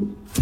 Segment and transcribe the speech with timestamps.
[0.00, 0.39] Thank you.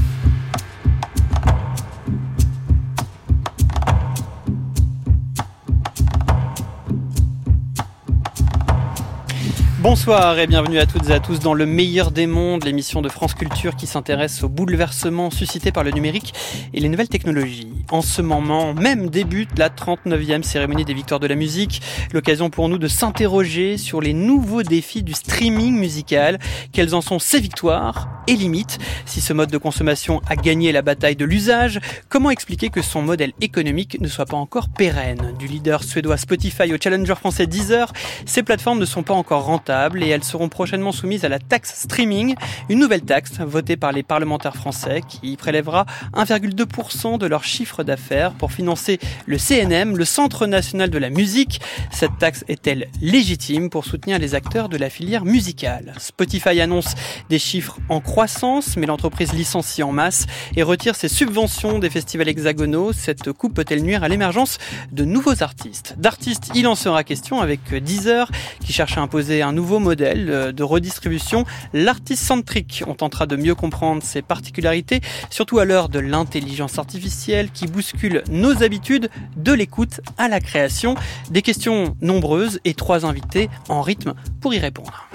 [9.91, 13.09] Bonsoir et bienvenue à toutes et à tous dans Le meilleur des mondes, l'émission de
[13.09, 16.35] France Culture qui s'intéresse aux bouleversements suscités par le numérique
[16.75, 17.73] et les nouvelles technologies.
[17.91, 21.81] En ce moment même débute la 39e cérémonie des victoires de la musique,
[22.13, 26.39] l'occasion pour nous de s'interroger sur les nouveaux défis du streaming musical,
[26.71, 30.83] quelles en sont ses victoires et limites, si ce mode de consommation a gagné la
[30.83, 35.35] bataille de l'usage, comment expliquer que son modèle économique ne soit pas encore pérenne?
[35.39, 37.91] Du leader suédois Spotify au challenger français Deezer,
[38.27, 41.73] ces plateformes ne sont pas encore rentables et elles seront prochainement soumises à la taxe
[41.83, 42.35] streaming,
[42.69, 48.33] une nouvelle taxe votée par les parlementaires français qui prélèvera 1,2% de leur chiffre d'affaires
[48.33, 51.61] pour financer le CNM, le Centre national de la musique.
[51.93, 55.95] Cette taxe est-elle légitime pour soutenir les acteurs de la filière musicale?
[55.99, 56.95] Spotify annonce
[57.29, 60.27] des chiffres en croissance, mais l'entreprise licencie en masse
[60.57, 62.93] et retire ses subventions des festivals hexagonaux.
[62.93, 64.59] Cette coupe peut-elle nuire à l'émergence
[64.91, 65.95] de nouveaux artistes?
[65.99, 68.31] D'artistes, il en sera question avec Deezer
[68.65, 72.83] qui cherche à imposer un nouveau nouveau modèle euh, de redistribution, l'artiste centrique.
[72.87, 78.25] On tentera de mieux comprendre ses particularités, surtout à l'heure de l'intelligence artificielle qui bouscule
[78.31, 80.95] nos habitudes de l'écoute à la création.
[81.31, 85.07] Des questions nombreuses et trois invités en rythme pour y répondre.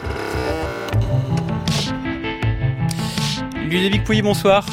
[3.71, 4.67] Ludovic Pouilly, bonsoir.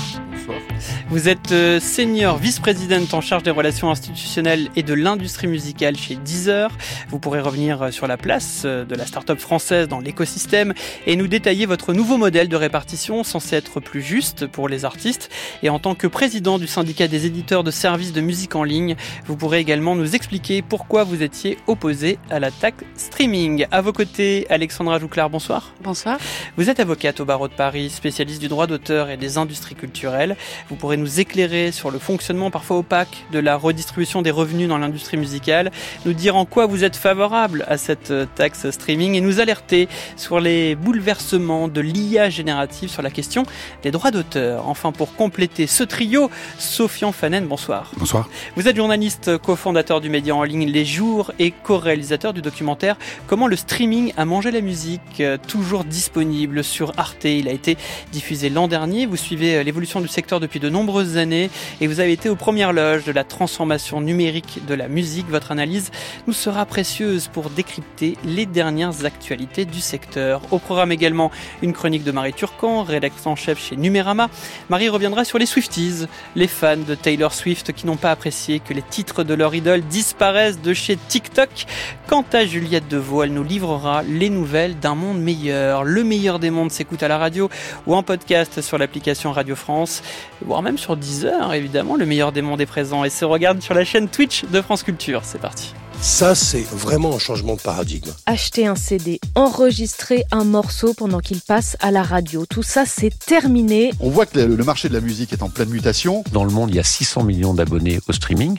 [1.10, 6.14] Vous êtes euh, senior vice-présidente en charge des relations institutionnelles et de l'industrie musicale chez
[6.14, 6.70] Deezer.
[7.08, 10.72] Vous pourrez revenir euh, sur la place euh, de la start-up française dans l'écosystème
[11.08, 15.30] et nous détailler votre nouveau modèle de répartition censé être plus juste pour les artistes.
[15.64, 18.94] Et en tant que président du syndicat des éditeurs de services de musique en ligne,
[19.26, 23.66] vous pourrez également nous expliquer pourquoi vous étiez opposé à l'attaque streaming.
[23.72, 25.72] À vos côtés, Alexandra Jouclar, bonsoir.
[25.82, 26.20] Bonsoir.
[26.56, 30.36] Vous êtes avocate au barreau de Paris, spécialiste du droit d'auteur et des industries culturelles.
[30.68, 34.78] Vous pourrez nous éclairer sur le fonctionnement parfois opaque de la redistribution des revenus dans
[34.78, 35.70] l'industrie musicale,
[36.04, 39.88] nous dire en quoi vous êtes favorable à cette euh, taxe streaming et nous alerter
[40.16, 43.44] sur les bouleversements de l'IA générative sur la question
[43.82, 44.68] des droits d'auteur.
[44.68, 47.90] Enfin, pour compléter ce trio, Sofian Fanen, bonsoir.
[47.96, 48.28] Bonsoir.
[48.56, 52.96] Vous êtes journaliste cofondateur du média en ligne Les Jours et co-réalisateur du documentaire
[53.26, 57.24] Comment le streaming a mangé la musique, euh, toujours disponible sur Arte.
[57.24, 57.76] Il a été
[58.12, 59.06] diffusé l'an dernier.
[59.06, 62.36] Vous suivez euh, l'évolution du secteur depuis de nombreux années et vous avez été aux
[62.36, 65.28] premières loges de la transformation numérique de la musique.
[65.28, 65.90] Votre analyse
[66.26, 70.42] nous sera précieuse pour décrypter les dernières actualités du secteur.
[70.50, 71.30] Au programme également
[71.62, 74.28] une chronique de Marie Turcan, rédactrice en chef chez Numérama.
[74.68, 76.06] Marie reviendra sur les Swifties,
[76.36, 79.82] les fans de Taylor Swift qui n'ont pas apprécié que les titres de leur idole
[79.82, 81.66] disparaissent de chez TikTok.
[82.08, 85.84] Quant à Juliette Deveau, elle nous livrera les nouvelles d'un monde meilleur.
[85.84, 87.48] Le meilleur des mondes s'écoute à la radio
[87.86, 90.02] ou en podcast sur l'application Radio France,
[90.44, 93.74] voire même sur Deezer, évidemment, le meilleur des mondes est présent et se regarde sur
[93.74, 95.20] la chaîne Twitch de France Culture.
[95.24, 95.74] C'est parti.
[96.02, 98.10] Ça, c'est vraiment un changement de paradigme.
[98.24, 103.10] Acheter un CD, enregistrer un morceau pendant qu'il passe à la radio, tout ça, c'est
[103.18, 103.90] terminé.
[104.00, 106.24] On voit que le marché de la musique est en pleine mutation.
[106.32, 108.56] Dans le monde, il y a 600 millions d'abonnés au streaming.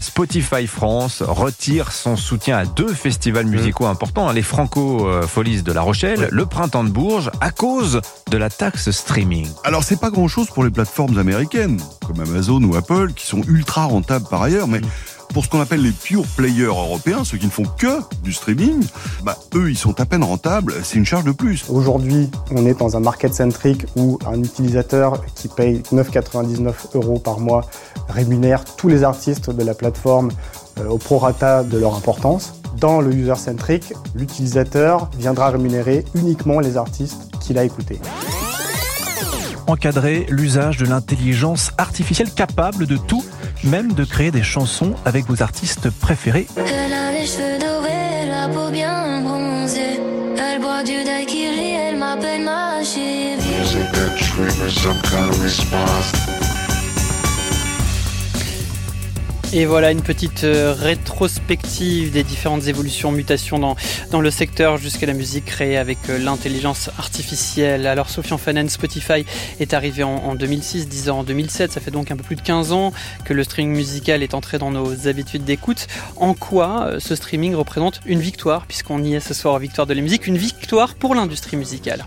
[0.00, 5.72] Spotify France retire son soutien à deux festivals musicaux importants, hein, les Franco Folies de
[5.72, 9.48] La Rochelle, le Printemps de Bourges, à cause de la taxe streaming.
[9.64, 13.42] Alors, c'est pas grand chose pour les plateformes américaines, comme Amazon ou Apple, qui sont
[13.48, 14.82] ultra rentables par ailleurs, mais
[15.36, 18.82] pour ce qu'on appelle les pure players européens, ceux qui ne font que du streaming,
[19.22, 21.66] bah, eux, ils sont à peine rentables, c'est une charge de plus.
[21.68, 27.38] Aujourd'hui, on est dans un market centric où un utilisateur qui paye 9,99 euros par
[27.38, 27.66] mois
[28.08, 30.30] rémunère tous les artistes de la plateforme
[30.80, 32.54] euh, au prorata de leur importance.
[32.78, 38.00] Dans le user centric, l'utilisateur viendra rémunérer uniquement les artistes qu'il a écoutés
[39.66, 43.24] encadrer l'usage de l'intelligence artificielle capable de tout,
[43.66, 46.46] même de créer des chansons avec vos artistes préférés.
[46.56, 50.00] Elle a les cheveux dorés, la peau bien bronzée.
[50.38, 53.42] Elle boit du daiquiri, elle m'appelle ma chérie.
[59.52, 65.12] Et voilà une petite euh, rétrospective des différentes évolutions, mutations dans, le secteur jusqu'à la
[65.12, 67.86] musique créée avec euh, l'intelligence artificielle.
[67.86, 69.24] Alors Sofian Fanen, Spotify
[69.60, 72.36] est arrivé en, en 2006, 10 ans en 2007, ça fait donc un peu plus
[72.36, 72.92] de 15 ans
[73.24, 75.86] que le streaming musical est entré dans nos habitudes d'écoute.
[76.16, 79.94] En quoi euh, ce streaming représente une victoire, puisqu'on y est ce soir, victoire de
[79.94, 82.04] la musique, une victoire pour l'industrie musicale?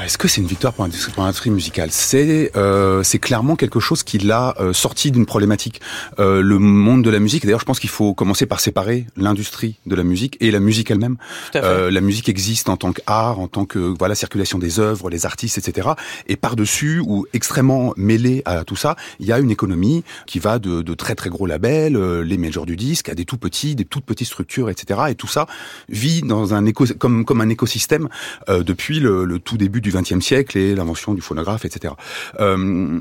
[0.00, 4.18] Est-ce que c'est une victoire pour l'industrie musicale C'est euh, c'est clairement quelque chose qui
[4.18, 5.80] l'a euh, sorti d'une problématique.
[6.18, 9.76] Euh, le monde de la musique, d'ailleurs, je pense qu'il faut commencer par séparer l'industrie
[9.86, 11.18] de la musique et la musique elle-même.
[11.56, 15.26] Euh, la musique existe en tant qu'art, en tant que voilà circulation des œuvres, les
[15.26, 15.90] artistes, etc.
[16.26, 20.38] Et par dessus ou extrêmement mêlé à tout ça, il y a une économie qui
[20.38, 23.36] va de, de très très gros labels, euh, les majors du disque, à des tout
[23.36, 25.00] petits, des toutes petites structures, etc.
[25.10, 25.46] Et tout ça
[25.90, 28.08] vit dans un éco comme comme un écosystème
[28.48, 31.94] depuis le, le tout début du XXe siècle et l'invention du phonographe, etc.
[32.40, 33.00] Euh,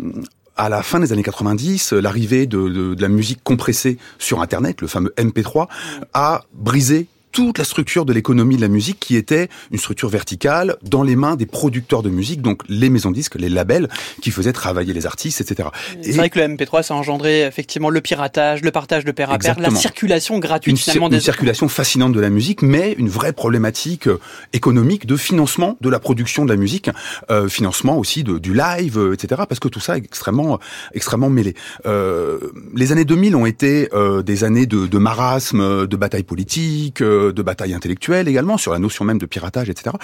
[0.57, 4.81] à la fin des années 90, l'arrivée de, de, de, la musique compressée sur Internet,
[4.81, 5.67] le fameux MP3,
[6.13, 10.77] a brisé toute la structure de l'économie de la musique qui était une structure verticale
[10.83, 13.89] dans les mains des producteurs de musique, donc les maisons de disques, les labels,
[14.21, 15.69] qui faisaient travailler les artistes, etc.
[16.01, 19.31] C'est vrai que le MP3, ça a engendré effectivement le piratage, le partage de pair
[19.31, 21.07] à pair, la circulation gratuite une, finalement.
[21.07, 21.19] Une des...
[21.19, 24.19] circulation fascinante de la musique, mais une vraie problématique euh,
[24.53, 26.89] économique de financement de la production de la musique,
[27.29, 29.43] euh, financement aussi de, du live, euh, etc.
[29.47, 30.59] Parce que tout ça est extrêmement,
[30.93, 31.55] extrêmement mêlé.
[31.85, 32.39] Euh,
[32.75, 37.41] les années 2000 ont été euh, des années de, de marasme, de bataille politique, de
[37.41, 39.95] bataille intellectuelle également sur la notion même de piratage, etc.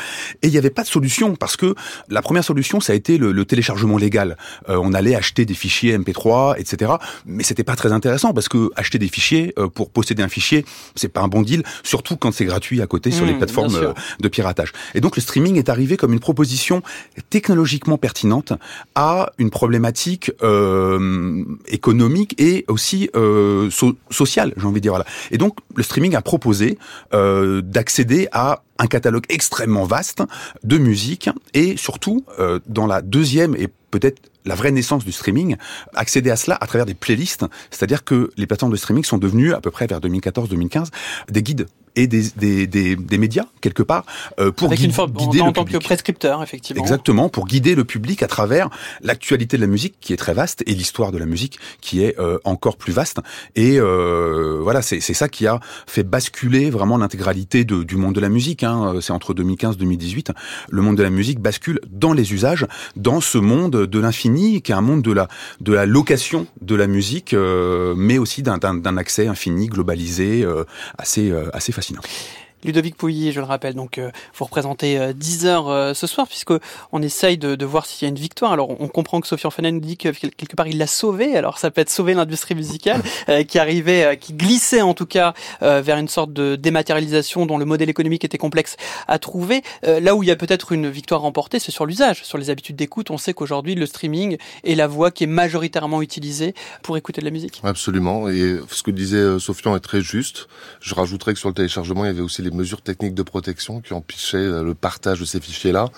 [0.41, 1.75] Et il n'y avait pas de solution parce que
[2.09, 4.37] la première solution, ça a été le, le téléchargement légal.
[4.69, 6.93] Euh, on allait acheter des fichiers MP3, etc.
[7.25, 10.65] Mais c'était pas très intéressant parce que acheter des fichiers euh, pour posséder un fichier,
[10.95, 13.75] c'est pas un bon deal, surtout quand c'est gratuit à côté sur mmh, les plateformes
[13.75, 14.71] euh, de piratage.
[14.93, 16.81] Et donc le streaming est arrivé comme une proposition
[17.29, 18.53] technologiquement pertinente
[18.95, 24.91] à une problématique euh, économique et aussi so sociale, j'ai envie de dire.
[24.91, 25.05] Voilà.
[25.31, 26.77] Et donc le streaming a proposé
[27.13, 30.23] euh, d'accéder à un catalogue extrêmement vaste
[30.63, 35.57] de musique et surtout euh, dans la deuxième et peut-être la vraie naissance du streaming,
[35.93, 39.53] accéder à cela à travers des playlists, c'est-à-dire que les plateformes de streaming sont devenues
[39.53, 40.87] à peu près vers 2014-2015
[41.29, 44.05] des guides et des, des, des, des, médias quelque part
[44.39, 45.81] euh, pour Avec guider, une forme, guider en, le en tant public.
[45.81, 46.81] que prescripteur effectivement.
[46.81, 48.69] Exactement, pour guider le public à travers
[49.01, 52.17] l'actualité de la musique qui est très vaste et l'histoire de la musique qui est
[52.19, 53.19] euh, encore plus vaste.
[53.55, 58.29] Et euh, voilà, c'est ça qui a fait basculer vraiment l'intégralité du monde de la
[58.29, 58.63] musique.
[58.63, 58.95] Hein.
[59.01, 60.31] C'est entre 2015-2018,
[60.69, 62.65] le monde de la musique bascule dans les usages,
[62.95, 65.27] dans ce monde de l'infini qui est un monde de la
[65.59, 70.63] de la location de la musique, euh, mais aussi d'un accès infini, globalisé, euh,
[70.97, 72.46] assez euh, assez fascinant.
[72.67, 76.27] Ludovic Pouilly, je le rappelle, donc euh, vous représentez euh, 10 heures euh, ce soir,
[76.27, 76.53] puisque
[76.91, 78.51] on essaye de, de voir s'il y a une victoire.
[78.51, 81.35] Alors on comprend que Sophie Orphanet nous dit que quelque part il l'a sauvé.
[81.35, 85.05] Alors ça peut être sauver l'industrie musicale euh, qui arrivait, euh, qui glissait en tout
[85.05, 88.75] cas euh, vers une sorte de dématérialisation dont le modèle économique était complexe
[89.07, 89.61] à trouver.
[89.83, 92.75] là où il y a peut-être une victoire remportée, c'est sur l'usage, sur les habitudes
[92.75, 93.11] d'écoute.
[93.11, 97.25] On sait qu'aujourd'hui le streaming est la voie qui est majoritairement utilisée pour écouter de
[97.25, 97.61] la musique.
[97.63, 98.29] Absolument.
[98.29, 100.47] Et ce que disait Sofian est très juste.
[100.81, 103.79] Je rajouterais que sur le téléchargement, il y avait aussi les mesures techniques de protection
[103.81, 105.89] qui empêchaient le partage de ces fichiers-là.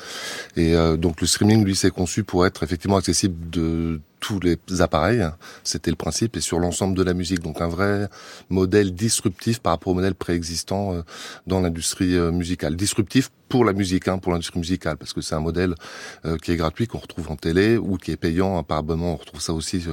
[0.55, 4.57] Et euh, donc le streaming, lui, s'est conçu pour être effectivement accessible de tous les
[4.81, 5.25] appareils,
[5.63, 7.39] c'était le principe, et sur l'ensemble de la musique.
[7.39, 8.09] Donc un vrai
[8.49, 11.01] modèle disruptif par rapport au modèle préexistant euh,
[11.47, 12.75] dans l'industrie euh, musicale.
[12.75, 15.73] Disruptif pour la musique, hein, pour l'industrie musicale, parce que c'est un modèle
[16.25, 19.13] euh, qui est gratuit, qu'on retrouve en télé, ou qui est payant hein, par abonnement.
[19.13, 19.83] On retrouve ça aussi,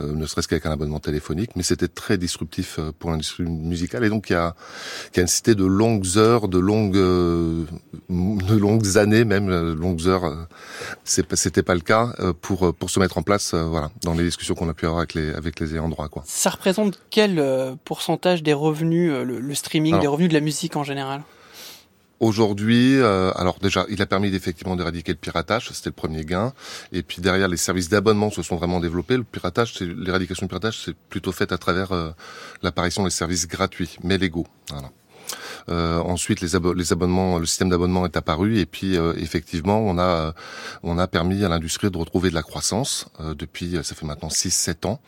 [0.00, 4.04] ne serait-ce qu'avec un abonnement téléphonique, mais c'était très disruptif pour l'industrie musicale.
[4.04, 4.54] Et donc il y a,
[5.12, 10.46] qui a nécessité de longues heures, de longues, de longues années, même longues heures.
[11.04, 12.12] C'était pas le cas
[12.42, 15.00] pour pour se mettre en place euh, voilà, dans les discussions qu'on a pu avoir
[15.00, 16.08] avec les, avec les ayants droit.
[16.08, 16.22] Quoi.
[16.26, 20.34] Ça représente quel euh, pourcentage des revenus, euh, le, le, streaming, alors, des revenus de
[20.34, 21.22] la musique en général?
[22.22, 26.52] Aujourd'hui, euh, alors déjà, il a permis effectivement d'éradiquer le piratage, c'était le premier gain.
[26.92, 29.16] Et puis derrière, les services d'abonnement se sont vraiment développés.
[29.16, 32.12] Le piratage, l'éradication du piratage, c'est plutôt fait à travers euh,
[32.62, 34.46] l'apparition des services gratuits, mais légaux.
[34.70, 34.90] Voilà.
[35.68, 39.78] Euh, ensuite, les, abo les, abonnements, le système d'abonnement est apparu et puis euh, effectivement,
[39.80, 40.34] on a
[40.82, 44.28] on a permis à l'industrie de retrouver de la croissance euh, depuis ça fait maintenant
[44.28, 45.00] 6-7 ans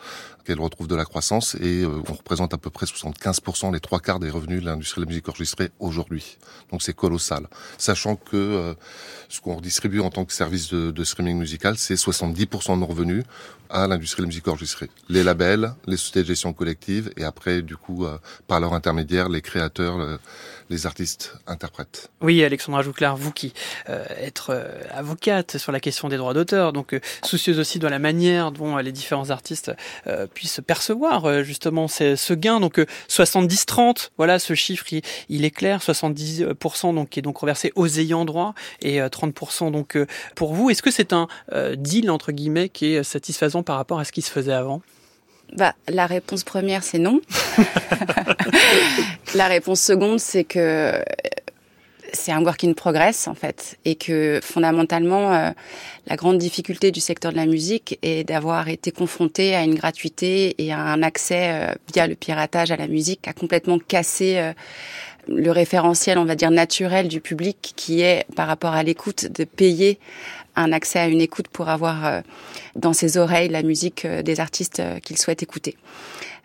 [0.44, 4.20] qu'elle retrouve de la croissance et on représente à peu près 75% les trois quarts
[4.20, 6.38] des revenus de l'industrie de la musique enregistrée aujourd'hui.
[6.70, 7.48] Donc c'est colossal,
[7.78, 8.74] sachant que
[9.28, 12.86] ce qu'on redistribue en tant que service de, de streaming musical, c'est 70% de nos
[12.86, 13.24] revenus
[13.70, 14.88] à l'industrie de la musique enregistrée.
[15.08, 19.28] Les labels, les sociétés de gestion collective et après, du coup, euh, par leur intermédiaire,
[19.28, 20.18] les créateurs, le,
[20.70, 22.10] les artistes interprètes.
[22.20, 23.52] Oui, Alexandra Jouclard, vous qui
[23.88, 27.86] euh, êtes euh, avocate sur la question des droits d'auteur, donc euh, soucieuse aussi de
[27.86, 29.72] la manière dont les différents artistes
[30.34, 32.60] puissent percevoir justement ces, ce gain.
[32.60, 37.72] Donc 70-30, voilà, ce chiffre, il, il, est clair, 70% donc qui est donc reversé
[37.74, 39.98] aux ayants droit et 30% donc
[40.34, 40.70] pour vous.
[40.70, 41.28] Est-ce que c'est un
[41.76, 44.82] deal entre guillemets qui est satisfaisant par rapport à ce qui se faisait avant?
[45.54, 47.20] Bah, la réponse première, c'est non.
[49.34, 51.02] la réponse seconde, c'est que
[52.14, 55.50] c'est un work in progress en fait, et que fondamentalement, euh,
[56.06, 60.54] la grande difficulté du secteur de la musique est d'avoir été confronté à une gratuité
[60.58, 64.52] et à un accès euh, via le piratage à la musique, à complètement casser euh,
[65.28, 69.44] le référentiel, on va dire naturel du public, qui est par rapport à l'écoute de
[69.44, 69.98] payer
[70.56, 72.22] un accès à une écoute pour avoir
[72.76, 75.76] dans ses oreilles la musique des artistes qu'il souhaite écouter.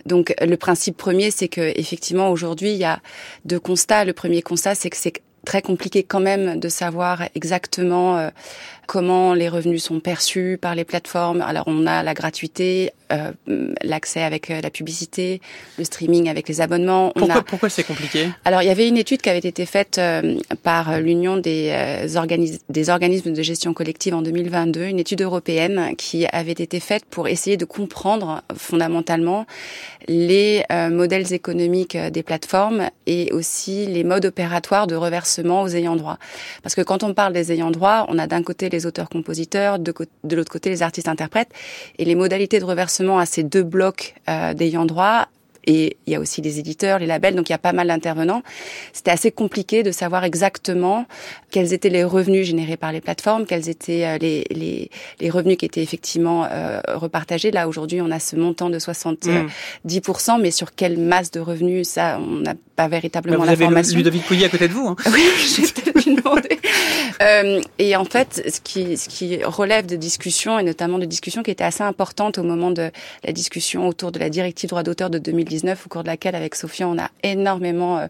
[0.05, 2.99] Donc le principe premier, c'est que effectivement aujourd'hui il y a
[3.45, 4.05] deux constats.
[4.05, 8.29] Le premier constat, c'est que c'est très compliqué quand même de savoir exactement euh,
[8.89, 11.41] comment les revenus sont perçus par les plateformes.
[11.41, 13.31] Alors on a la gratuité, euh,
[13.83, 15.41] l'accès avec euh, la publicité,
[15.77, 17.11] le streaming avec les abonnements.
[17.15, 17.41] pourquoi, a...
[17.43, 18.29] pourquoi c'est compliqué?
[18.45, 20.01] Alors il y avait une étude qui avait été faite
[20.63, 21.71] par l'Union des,
[22.69, 27.27] des organismes de gestion collective en 2022, une étude européenne qui avait été faite pour
[27.27, 29.45] essayer de comprendre fondamentalement
[30.07, 36.17] les modèles économiques des plateformes et aussi les modes opératoires de reversement aux ayants droit.
[36.63, 39.93] Parce que quand on parle des ayants droit, on a d'un côté les auteurs-compositeurs, de,
[40.35, 41.49] l'autre côté les artistes-interprètes,
[41.97, 45.27] et les modalités de reversement à ces deux blocs euh, d'ayants droit
[45.65, 47.87] et il y a aussi les éditeurs, les labels, donc il y a pas mal
[47.87, 48.43] d'intervenants.
[48.93, 51.05] C'était assez compliqué de savoir exactement
[51.51, 54.89] quels étaient les revenus générés par les plateformes, quels étaient euh, les, les,
[55.19, 57.51] les revenus qui étaient effectivement euh, repartagés.
[57.51, 59.47] Là, aujourd'hui, on a ce montant de 70%,
[59.87, 60.41] mmh.
[60.41, 63.91] mais sur quelle masse de revenus, ça, on n'a pas véritablement l'information.
[63.91, 64.87] Vous avez Ludovic Pouilly à côté de vous.
[64.87, 64.95] Hein.
[65.11, 65.23] Oui,
[65.55, 66.59] j'ai peut-être demandé.
[67.21, 71.43] Euh, et en fait, ce qui, ce qui relève de discussions, et notamment de discussions
[71.43, 72.91] qui étaient assez importantes au moment de
[73.25, 75.17] la discussion autour de la directive droit d'auteur de
[75.49, 78.07] 2019, au cours de laquelle, avec Sophia, on a énormément euh,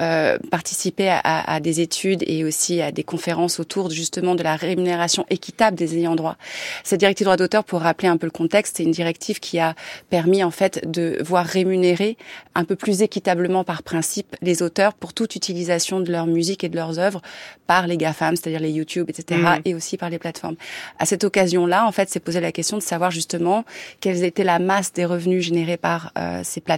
[0.00, 4.56] euh, participé à, à, des études et aussi à des conférences autour justement de la
[4.56, 6.36] rémunération équitable des ayants droit.
[6.84, 9.74] Cette directive droit d'auteur, pour rappeler un peu le contexte, c'est une directive qui a
[10.08, 12.16] permis en fait de voir rémunérer
[12.54, 16.68] un peu plus équitablement par principe les auteurs pour toute utilisation de leur musique et
[16.68, 17.20] de leurs œuvres
[17.66, 19.60] par les GAFAM, c'est-à-dire les YouTube, etc., mmh.
[19.66, 20.56] et aussi par les plateformes.
[20.98, 23.64] À cette occasion-là, en fait, c'est posé la question de savoir justement
[24.00, 26.77] quelles étaient la masse des revenus générés par euh, ces plateformes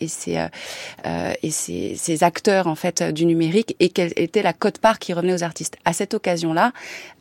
[0.00, 0.48] et ces euh,
[1.06, 5.44] euh, ces, acteurs en fait du numérique et quelle était la cote-part qui revenait aux
[5.44, 5.76] artistes.
[5.84, 6.72] À cette occasion-là,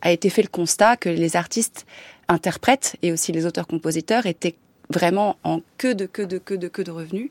[0.01, 1.85] a été fait le constat que les artistes
[2.27, 4.55] interprètes et aussi les auteurs-compositeurs étaient
[4.89, 7.29] vraiment en queue de queue de queue de queue de revenus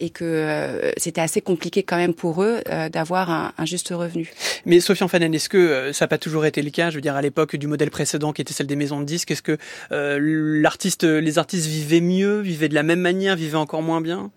[0.00, 3.90] et que euh, c'était assez compliqué quand même pour eux euh, d'avoir un, un, juste
[3.90, 4.32] revenu.
[4.66, 6.90] Mais Sophie Fanen, est-ce que euh, ça n'a pas toujours été le cas?
[6.90, 9.30] Je veux dire, à l'époque du modèle précédent qui était celle des maisons de disques,
[9.30, 9.58] est-ce que
[9.90, 14.30] l'artiste, les artistes vivaient mieux, vivaient de la même manière, vivaient encore moins bien?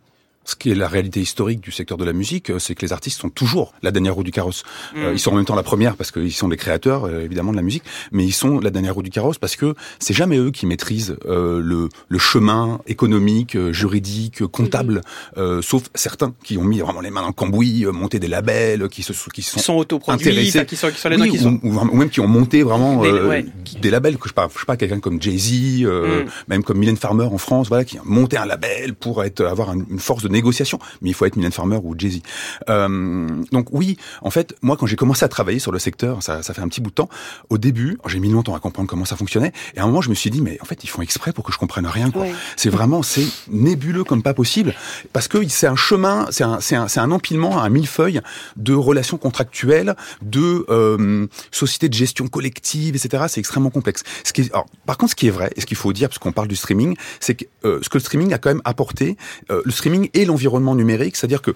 [0.47, 2.93] Ce qui est la réalité historique du secteur de la musique, euh, c'est que les
[2.93, 4.63] artistes sont toujours la dernière roue du carrosse.
[4.95, 5.15] Euh, mm.
[5.15, 7.57] ils sont en même temps la première parce qu'ils sont les créateurs, euh, évidemment, de
[7.57, 10.51] la musique, mais ils sont la dernière roue du carrosse parce que c'est jamais eux
[10.51, 15.01] qui maîtrisent le, le, chemin économique, juridique, comptable,
[15.35, 15.61] mm-hmm.
[15.61, 19.03] sauf certains qui ont mis vraiment les mains dans le cambouis, monté des labels, qui
[19.03, 21.59] se qui sont, sont autoproduits, qui sont, qui sont les oui, qui sont...
[21.63, 23.45] Ou, ou, même qui ont monté vraiment des,
[23.81, 26.25] des labels que je je sais pas quelqu'un comme Jay Z, mm.
[26.47, 29.73] même comme Mylène Farmer en France, voilà, qui a monté un label pour être avoir
[29.73, 32.21] une force de négociation, mais il faut être Mylène Farmer ou Jay-Z.
[32.69, 36.43] Euh, donc oui, en fait, moi quand j'ai commencé à travailler sur le secteur, ça,
[36.43, 37.09] ça fait un petit bout de temps,
[37.49, 40.09] au début, j'ai mis longtemps à comprendre comment ça fonctionnait, et à un moment je
[40.09, 42.11] me suis dit, mais en fait ils font exprès pour que je comprenne rien.
[42.11, 42.25] quoi.
[42.55, 44.73] C'est vraiment, c'est nébuleux comme pas possible,
[45.13, 48.21] parce que c'est un chemin, c'est un, c'est un, un, empilement, un millefeuille
[48.55, 53.25] de relations contractuelles, de euh, sociétés de gestion collective, etc.
[53.27, 54.03] C'est extrêmement complexe.
[54.23, 56.09] Ce qui est, alors, par contre, ce qui est vrai, et ce qu'il faut dire,
[56.09, 58.61] parce qu'on parle du streaming, c'est que euh, ce que le streaming a quand même
[58.65, 59.17] apporté,
[59.51, 61.53] euh, le streaming et l'environnement numérique, c'est-à-dire que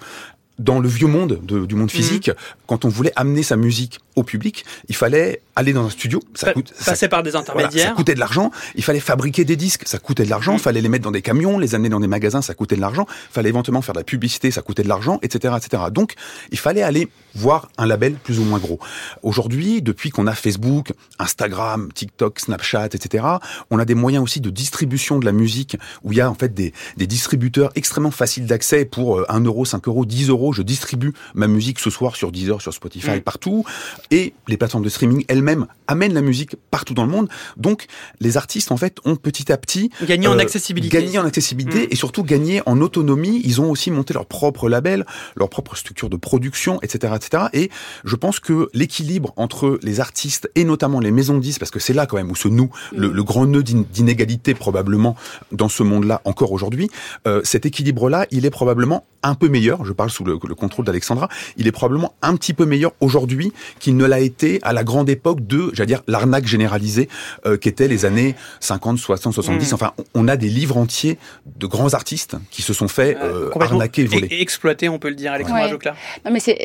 [0.59, 2.33] dans le vieux monde du monde physique, mmh.
[2.67, 6.53] quand on voulait amener sa musique au public, il fallait aller dans un studio, ça
[6.53, 8.51] coûte, passer par des intermédiaires, ça coûtait de l'argent.
[8.75, 10.53] Il fallait fabriquer des disques, ça coûtait de l'argent.
[10.53, 10.59] Il mmh.
[10.59, 13.07] fallait les mettre dans des camions, les amener dans des magasins, ça coûtait de l'argent.
[13.09, 15.83] Il fallait éventuellement faire de la publicité, ça coûtait de l'argent, etc., etc.
[15.91, 16.13] Donc,
[16.51, 18.79] il fallait aller voir un label plus ou moins gros.
[19.23, 23.25] Aujourd'hui, depuis qu'on a Facebook, Instagram, TikTok, Snapchat, etc.,
[23.69, 26.35] on a des moyens aussi de distribution de la musique où il y a en
[26.35, 30.53] fait des, des distributeurs extrêmement faciles d'accès pour 1 euh, euro, 5 euros, 10 euros.
[30.53, 33.21] Je distribue ma musique ce soir sur Deezer, sur Spotify, mmh.
[33.21, 33.65] partout.
[34.11, 37.29] Et les plateformes de streaming elles-mêmes amènent la musique partout dans le monde.
[37.57, 37.88] Donc,
[38.19, 41.83] les artistes, en fait, ont petit à petit gagné en euh, accessibilité, gagné en accessibilité
[41.83, 41.88] mmh.
[41.91, 43.41] et surtout gagné en autonomie.
[43.43, 47.43] Ils ont aussi monté leur propre label, leur propre structure de production, etc., etc.
[47.53, 47.69] Et
[48.03, 51.79] je pense que l'équilibre entre les artistes et notamment les maisons de disques, parce que
[51.79, 55.15] c'est là quand même où se noue le, le grand nœud d'inégalité probablement
[55.51, 56.89] dans ce monde-là encore aujourd'hui,
[57.27, 59.85] euh, cet équilibre-là, il est probablement un peu meilleur.
[59.85, 63.53] Je parle sous le, le contrôle d'Alexandra, il est probablement un petit peu meilleur aujourd'hui
[63.79, 67.07] qu'il ne l'a été à la grande époque de, j'allais dire, l'arnaque généralisée
[67.45, 69.71] euh, qu'étaient les années 50, 60, 70.
[69.71, 69.75] Mm.
[69.75, 71.19] Enfin, on a des livres entiers
[71.57, 74.27] de grands artistes qui se sont fait euh, arnaquer et voler.
[74.31, 75.69] et- exploité, on peut le dire, Alexandra Ouais.
[75.69, 75.95] Joclar.
[76.25, 76.57] Non, mais c'est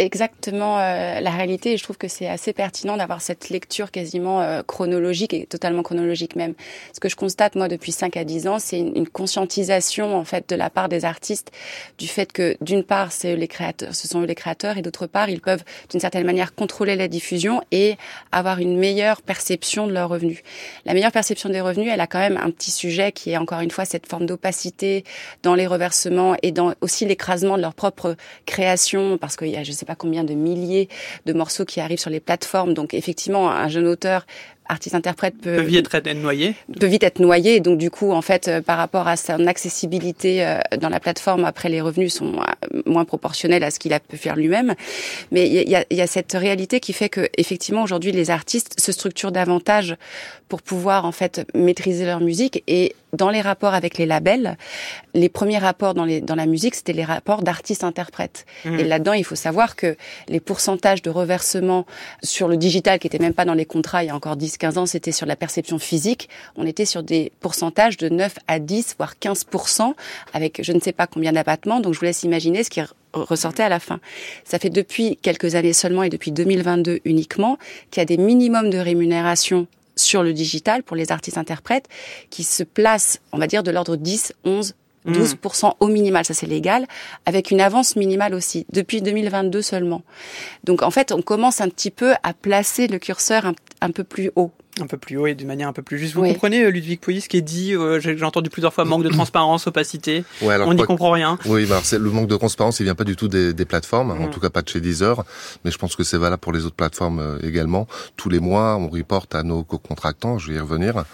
[0.55, 1.73] euh, la réalité.
[1.73, 5.83] Et je trouve que c'est assez pertinent d'avoir cette lecture quasiment euh, chronologique et totalement
[5.83, 6.55] chronologique même.
[6.93, 10.49] Ce que je constate moi depuis 5 à 10 ans, c'est une, conscientisation en fait
[10.49, 11.53] de la part des artistes
[11.99, 15.07] du fait que d'une part c'est les créateurs, ce sont eux les créateurs, et d'autre
[15.07, 17.97] part ils peuvent d'une certaine manière contrôler la diffusion et
[18.33, 20.43] avoir une meilleure perception de leurs revenus.
[20.85, 23.61] La meilleure perception des revenus, elle a quand même un petit sujet qui est encore
[23.61, 25.05] une fois cette forme d'opacité
[25.43, 29.63] dans les reversements et dans aussi l'écrasement de leur propre création, parce qu'il y a
[29.63, 30.89] je sais pas combien de milliers
[31.25, 32.75] de morceaux qui arrivent sur les plateformes.
[32.75, 34.27] Donc effectivement, un jeune auteur
[34.69, 36.55] artiste-interprète peut, Peut vite être noyé.
[36.79, 37.61] peut vite être noyé.
[37.61, 41.45] Donc du coup, en fait, euh, par rapport à son accessibilité euh, dans la plateforme,
[41.45, 44.75] après les revenus sont euh, moins proportionnels à ce qu'il a pu faire lui-même.
[45.33, 48.79] Mais il y a- y, a, cette réalité qui fait que effectivement aujourd'hui les artistes
[48.79, 49.97] se structurent davantage
[50.49, 54.57] pour pouvoir en fait maîtriser leur musique et dans les rapports avec les labels,
[55.15, 58.45] les premiers rapports dans, les, dans la musique, c'était les rapports d'artistes-interprètes.
[58.65, 58.79] Mhm.
[58.81, 59.97] Et là-dedans, il faut savoir que
[60.29, 61.87] les pourcentages de reversement
[62.23, 64.79] sur le digital, qui n'étaient même pas dans les contrats il y a encore 10-15
[64.79, 66.29] ans, c'était sur la perception physique.
[66.57, 69.95] On était sur des pourcentages de 9 à 10, voire 15%,
[70.33, 71.81] avec je ne sais pas combien d'abattements.
[71.81, 74.01] Donc je vous laisse imaginer ce qui re- ressortait à la fin.
[74.45, 77.59] Ça fait depuis quelques années seulement et depuis 2022 uniquement
[77.91, 81.89] qu'il y a des minimums de rémunération sur le digital pour les artistes-interprètes
[82.29, 84.75] qui se placent, on va dire, de l'ordre 10, 11,
[85.07, 86.87] 12% au minimal, ça c'est légal,
[87.25, 90.03] avec une avance minimale aussi, depuis 2022 seulement.
[90.65, 94.05] Donc en fait, on commence un petit peu à placer le curseur un, un peu
[94.05, 94.51] plus haut.
[94.79, 96.13] Un peu plus haut et de manière un peu plus juste.
[96.15, 96.33] Vous Oui.
[96.35, 99.09] comprenez, euh, Ludwig Pouilly, ce qui est dit, euh, j'ai entendu plusieurs fois, manque de
[99.31, 101.39] transparence, opacité, Ouais, alors on n'y comprend rien.
[101.47, 103.65] Oui, bah, alors, c'est- le manque de transparence, il vient pas du tout des, des
[103.65, 104.31] plateformes, en Mm.
[104.31, 105.25] tout cas pas de chez Deezer,
[105.65, 107.87] mais je pense que c'est valable pour les autres plateformes euh, également.
[108.19, 111.05] Tous les mois, on reporte à nos co-contractants, je vais y revenir,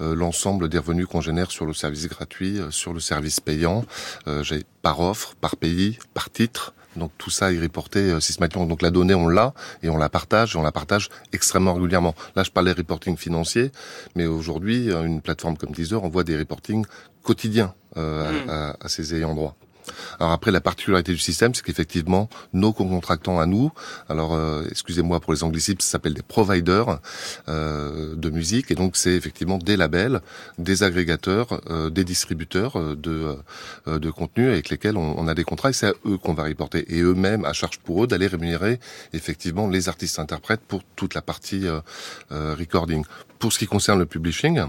[0.00, 3.84] euh, l'ensemble des revenus qu'on génère sur le service gratuit, euh, sur le service payant,
[4.28, 6.72] euh, j'ai par offre, par pays, par titre.
[6.98, 8.66] Donc tout ça est reporté euh, systématiquement.
[8.66, 12.14] Donc la donnée, on l'a et on la partage et on la partage extrêmement régulièrement.
[12.36, 13.70] Là, je parlais reporting financier,
[14.16, 16.84] mais aujourd'hui, euh, une plateforme comme Deezer, on voit des reportings
[17.22, 18.50] quotidiens euh, Mm.
[18.50, 19.56] à, à- à ses ayants droit.
[20.18, 23.72] Alors après, la particularité du système, c'est qu'effectivement, nos contractants à nous,
[24.08, 27.00] alors euh, excusez-moi pour les anglicismes, ça s'appelle des providers
[27.48, 30.20] euh, de musique, et donc c'est effectivement des labels,
[30.58, 33.36] des agrégateurs, euh, des distributeurs euh, de,
[33.86, 36.34] euh, de contenu avec lesquels on, on a des contrats, et c'est à eux qu'on
[36.34, 38.80] va reporter, et eux-mêmes, à charge pour eux, d'aller rémunérer
[39.12, 43.04] effectivement les artistes-interprètes pour toute la partie euh, recording.
[43.38, 44.62] Pour ce qui concerne le publishing,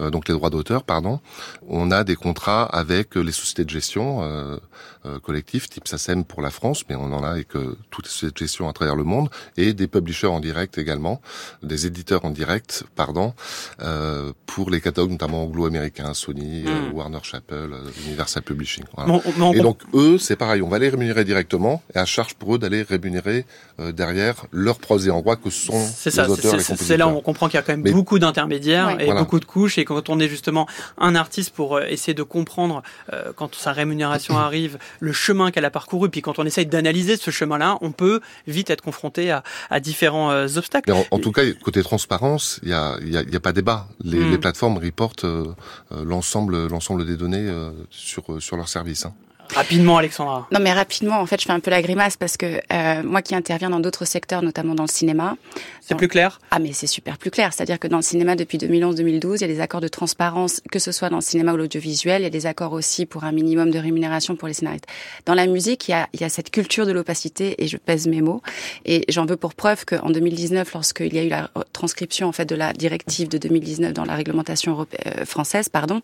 [0.00, 1.20] euh, donc les droits d'auteur, pardon,
[1.68, 4.58] on a des contrats avec les sociétés de gestion euh,
[5.06, 7.48] euh, collectives, type SACEM pour la France, mais on en a avec
[7.90, 11.20] toutes les sociétés de gestion à travers le monde, et des publishers en direct également,
[11.62, 13.34] des éditeurs en direct, pardon,
[13.82, 16.92] euh, pour les catalogues notamment anglo-américains, Sony, euh, Mm.
[16.94, 18.84] Warner Chappell, euh, Universal Publishing.
[18.96, 19.20] Voilà.
[19.54, 22.58] Et donc eux, c'est pareil, on va les rémunérer directement, et à charge pour eux
[22.58, 23.44] d'aller rémunérer
[23.80, 25.72] euh, derrière leurs pros et en droit que sont
[26.04, 27.16] les ça, auteurs et c'est- les c'est c'est là où compositeurs.
[27.16, 29.02] on comprend qu'il y a quand même Mais- beaucoup d'intermédiaires Ouais.
[29.02, 29.20] et Voilà.
[29.22, 29.78] beaucoup de couches.
[29.78, 30.64] Et quand on est justement
[30.98, 32.76] un artiste pour euh, essayer de comprendre
[33.12, 37.16] euh, quand sa rémunération arrive, le chemin qu'elle a parcouru, puis quand on essaye d'analyser
[37.16, 40.90] ce chemin-là, on peut vite être confronté à, à différents euh, obstacles.
[40.92, 43.36] Mais en, en tout cas, côté transparence, il y a, il y a, il y
[43.36, 43.88] a pas débat.
[44.02, 44.30] Les, Mm.
[44.32, 45.46] les plateformes reportent euh,
[45.92, 49.06] euh, l'ensemble, l'ensemble des données euh, sur sur leur service.
[49.06, 49.14] Hein.
[49.54, 50.46] Rapidement, Alexandra.
[50.52, 53.22] Non, mais rapidement, en fait, je fais un peu la grimace parce que euh, moi
[53.22, 55.36] qui interviens dans d'autres secteurs, notamment dans le cinéma,
[55.80, 56.40] C'est plus clair?
[56.50, 59.44] Ah mais c'est super plus clair, c'est-à-dire que dans le cinéma depuis 2011-2012, il y
[59.44, 62.26] a des accords de transparence, que ce soit dans le cinéma ou l'audiovisuel, il y
[62.26, 64.86] a des accords aussi pour un minimum de rémunération pour les scénaristes.
[65.26, 67.76] Dans la musique, il y a, il y a cette culture de l'opacité, et je
[67.76, 68.42] pèse mes mots,
[68.84, 72.46] et j'en veux pour preuve qu'en 2019, lorsqu'il y a eu la transcription en fait
[72.46, 76.00] de la directive de 2019 dans la réglementation euh, française, pardon,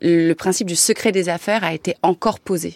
[0.00, 2.75] le principe du secret des affaires a été encore posé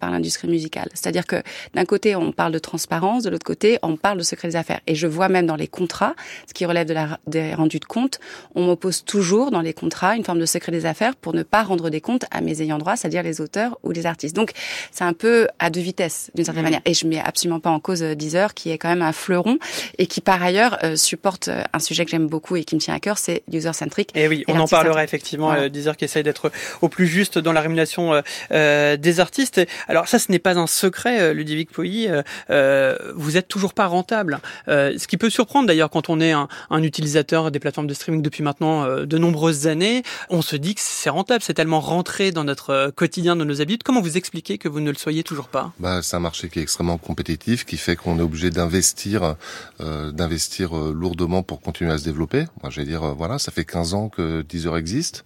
[0.00, 0.88] par l'industrie musicale.
[0.94, 1.42] C'est-à-dire que
[1.74, 4.80] d'un côté, on parle de transparence, de l'autre côté, on parle de secret des affaires.
[4.86, 6.14] Et je vois même dans les contrats,
[6.48, 8.18] ce qui relève de la, des rendus de compte,
[8.54, 11.62] on m'oppose toujours dans les contrats une forme de secret des affaires pour ne pas
[11.62, 14.34] rendre des comptes à mes ayants droit, c'est-à-dire les auteurs ou les artistes.
[14.34, 14.52] Donc,
[14.90, 16.80] c'est un peu à deux vitesses, d'une certaine manière.
[16.84, 19.58] Et je mets absolument pas en cause euh, Deezer, qui est quand même un fleuron
[19.98, 22.80] et qui, par ailleurs, euh, supporte euh, un sujet que j'aime beaucoup et qui me
[22.80, 24.10] tient à cœur, c'est user-centric.
[24.14, 25.46] Et oui, Et on en parlera effectivement.
[25.48, 25.64] Voilà.
[25.64, 29.60] Euh, Deezer qui essaye d'être au plus juste dans la rémunération euh, des artistes.
[29.90, 32.06] Alors ça, ce n'est pas un secret, Ludovic Pouilly.
[32.48, 34.38] Euh, vous êtes toujours pas rentable.
[34.68, 38.22] ce qui peut surprendre d'ailleurs quand on est un, un, utilisateur des plateformes de streaming
[38.22, 40.04] depuis maintenant de nombreuses années.
[40.28, 43.82] On se dit que c'est rentable, c'est tellement rentré dans notre quotidien, dans nos habitudes.
[43.82, 45.72] Comment vous expliquez que vous ne le soyez toujours pas?
[45.80, 49.34] Bah, C'est un marché qui est extrêmement compétitif, qui fait qu'on est obligé d'investir,
[49.80, 52.44] euh, d'investir lourdement pour continuer à se développer.
[52.62, 55.24] Moi, je vais dire, voilà, ça fait 15 ans que Deezer existe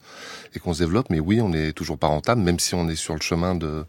[0.54, 2.96] et qu'on se développe, mais oui, on n'est toujours pas rentable, même si on est
[2.96, 3.84] sur le chemin de,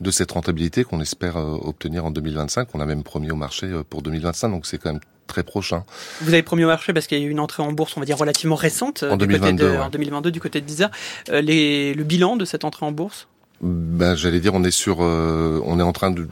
[0.00, 2.68] de cette rentabilité qu'on espère euh, obtenir en 2025.
[2.74, 5.84] On a même promis au marché euh, pour 2025, donc c'est quand même très prochain.
[6.22, 8.00] Vous avez promis au marché parce qu'il y a eu une entrée en bourse, on
[8.00, 10.90] va dire relativement récente, en, 2022, en 2022 du côté de Deezer.
[11.28, 13.28] Euh, les, le bilan de cette entrée en bourse?
[13.60, 16.28] Ben, j'allais dire, on est sur, euh, on est en train de,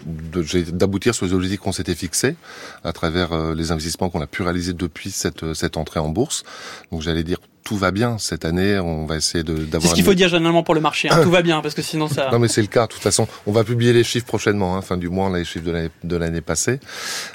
[0.71, 2.37] d'aboutir sur les objectifs qu'on s'était fixés
[2.85, 6.09] à travers euh, les investissements qu'on a pu réaliser depuis cette euh, cette entrée en
[6.09, 6.45] bourse.
[6.93, 8.79] Donc, j'allais dire, tout va bien cette année.
[8.79, 9.83] On va essayer de d'avoir.
[9.83, 11.09] C'est ce qu'il faut dire généralement pour le marché.
[11.11, 12.31] Hein, tout va bien parce que sinon ça.
[12.33, 12.87] Non, mais c'est le cas.
[12.87, 14.77] De toute façon, on va publier les chiffres prochainement.
[14.77, 16.79] Hein, fin du mois, on a les chiffres de l'année de passée.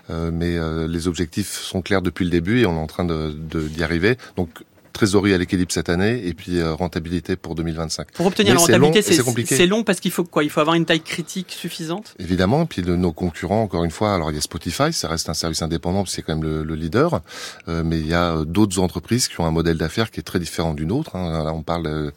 [0.10, 3.34] mais les objectifs sont clairs depuis le début et on est en train de
[3.67, 4.17] d'y arriver.
[4.38, 4.63] Donc
[5.01, 8.11] trésorerie à l'équilibre cette année et puis euh, rentabilité pour 2025.
[8.11, 9.01] Pour obtenir la rentabilité,
[9.45, 10.43] c'est long parce qu'il faut quoi?
[10.43, 12.13] Il faut avoir une taille critique suffisante?
[12.19, 15.27] Évidemment, puis de nos concurrents, encore une fois, alors il y a Spotify, ça reste
[15.27, 17.21] un service indépendant, c'est quand même le, le leader,
[17.67, 20.23] euh, mais il y a euh, d'autres entreprises qui ont un modèle d'affaires qui est
[20.23, 21.15] très différent du nôtre.
[21.15, 21.45] Hein.
[21.45, 22.11] Là, on parle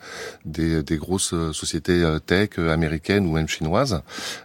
[0.45, 4.03] des, des, grosses sociétés tech américaines ou même chinoises,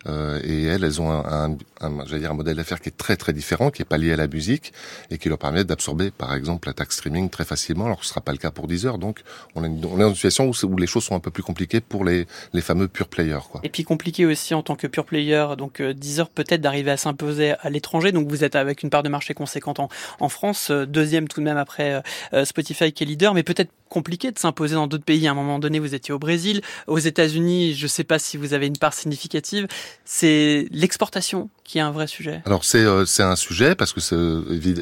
[0.08, 1.58] et elles, elles ont un, un,
[2.06, 4.16] j'allais dire un modèle d'affaires qui est très très différent, qui est pas lié à
[4.16, 4.74] la musique
[5.12, 7.86] et qui leur permet d'absorber, par exemple, la taxe streaming très facilement.
[7.86, 8.98] Alors ce sera pas le cas pour Deezer.
[8.98, 9.22] Donc,
[9.56, 12.28] on, est dans une situation où, les choses sont un peu plus compliquées pour les,
[12.54, 13.40] les fameux pure players.
[13.52, 13.62] Quoi.
[13.64, 15.46] Et puis compliqué aussi en tant que pure player.
[15.58, 18.12] Donc, euh, Deezer peut-être d'arriver à s'imposer à l'étranger.
[18.12, 19.90] Donc, vous êtes avec une part de marché conséquente en,
[20.20, 22.02] en France, euh, deuxième tout de même après
[22.34, 25.28] euh, Spotify qui est leader, mais peut-être compliqué de s'imposer dans d'autres pays.
[25.28, 27.74] À un moment donné, vous étiez au Brésil, aux États-Unis.
[27.74, 29.68] Je ne sais pas si vous avez une part significative.
[30.06, 32.42] C'est l'exportation qui est un vrai sujet.
[32.48, 34.16] Alors c'est c'est un sujet parce que c'est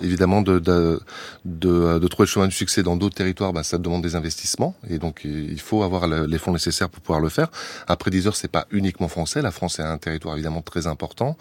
[0.04, 1.02] évidemment de de,
[1.44, 4.74] de de trouver le chemin du succès dans d'autres territoires bah, ça demande des investissements
[4.90, 7.50] et donc il faut avoir les fonds nécessaires pour pouvoir le faire.
[7.88, 9.42] Après 10 heures, c'est pas uniquement français.
[9.42, 11.38] La France est un territoire évidemment très important,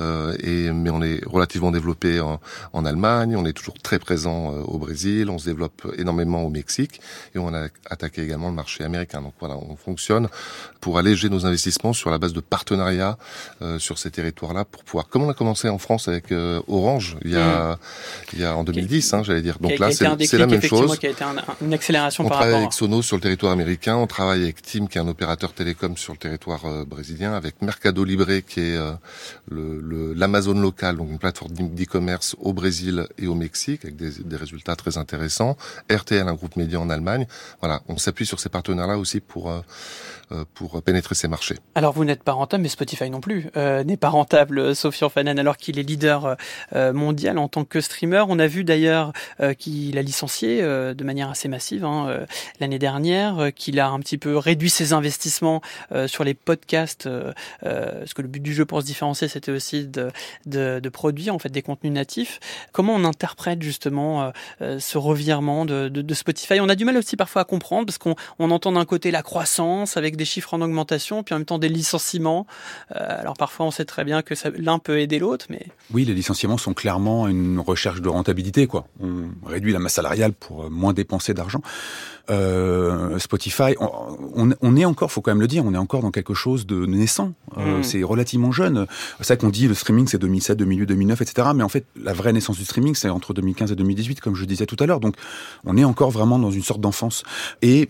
[0.00, 2.40] euh, et mais on est relativement développé en,
[2.72, 3.36] en, Allemagne.
[3.36, 5.30] On est toujours très présent euh, au Brésil.
[5.30, 7.00] On se développe énormément au Mexique
[7.36, 9.22] et on a attaqué également le marché américain.
[9.22, 10.28] Donc voilà, on fonctionne
[10.80, 13.16] pour alléger nos investissements sur la base de partenariats
[13.62, 15.08] euh, sur ces territoires-là pour pouvoir.
[15.08, 17.76] Comme on a commencé en France avec euh, Orange il y a mmh.
[18.32, 19.58] il y a en 2010, hein, j'allais dire.
[19.60, 20.04] Donc là, c'est
[20.38, 20.98] la même chose.
[20.98, 23.96] Qui a été un, une accélération on par travaille avec Sonos sur le territoire américain,
[23.96, 27.62] on travaille avec Tim qui est un opérateur télécom sur le territoire euh, brésilien, avec
[27.62, 28.92] Mercado Libre qui est euh,
[29.50, 34.36] le l'Amazon local, donc une plateforme d'e-commerce au Brésil et au Mexique avec des, des,
[34.36, 35.56] résultats très intéressants.
[35.90, 37.26] RTL, un groupe média en Allemagne.
[37.60, 39.52] Voilà, on s'appuie sur ces partenaires-là aussi pour
[40.54, 41.56] pour pénétrer ces marchés.
[41.74, 45.08] Alors vous n'êtes pas rentable, mais Spotify non plus euh, n'est pas rentable, euh, Sofian
[45.08, 46.36] Fanan, alors qu'il est leader
[46.74, 48.24] mondial en tant que streamer.
[48.28, 49.12] On a vu d'ailleurs
[49.58, 52.26] qu'il a licencié de manière assez massive hein,
[52.60, 55.60] l'année dernière, qu'il a un petit peu réduit ses investissements
[56.06, 57.08] sur les podcasts,
[57.62, 60.10] parce que le but du jeu pour se différencier, c'était aussi de,
[60.46, 62.40] de, de, produire en fait des contenus natifs.
[62.72, 66.60] Comment on interprète justement ce revirement de, de, de, Spotify?
[66.60, 69.22] On a du mal aussi parfois à comprendre, parce qu'on on entend d'un côté la
[69.22, 72.46] croissance avec des chiffres en augmentation, puis en même temps des licenciements.
[72.94, 75.66] Euh, alors parfois on sait très bien que l'un peut aider l'autre, mais...
[75.92, 78.66] Oui, les licenciements sont clairement une recherche de rentabilité.
[78.66, 78.86] quoi.
[79.00, 81.62] On réduit la masse salariale pour moins dépenser d'argent.
[82.30, 86.10] Euh, Spotify, on, on, est encore, faut quand même le dire, on est encore dans
[86.10, 87.32] quelque chose de naissant.
[87.56, 87.82] Euh, mm.
[87.82, 88.86] C'est relativement jeune.
[89.18, 91.48] C'est ça qu'on dit, le streaming c'est 2007, 2008, 2009, etc.
[91.54, 94.44] Mais en fait, la vraie naissance du streaming c'est entre 2015 et 2018, comme je
[94.44, 95.00] disais tout à l'heure.
[95.00, 95.14] Donc,
[95.64, 97.22] on est encore vraiment dans une sorte d'enfance.
[97.62, 97.88] Et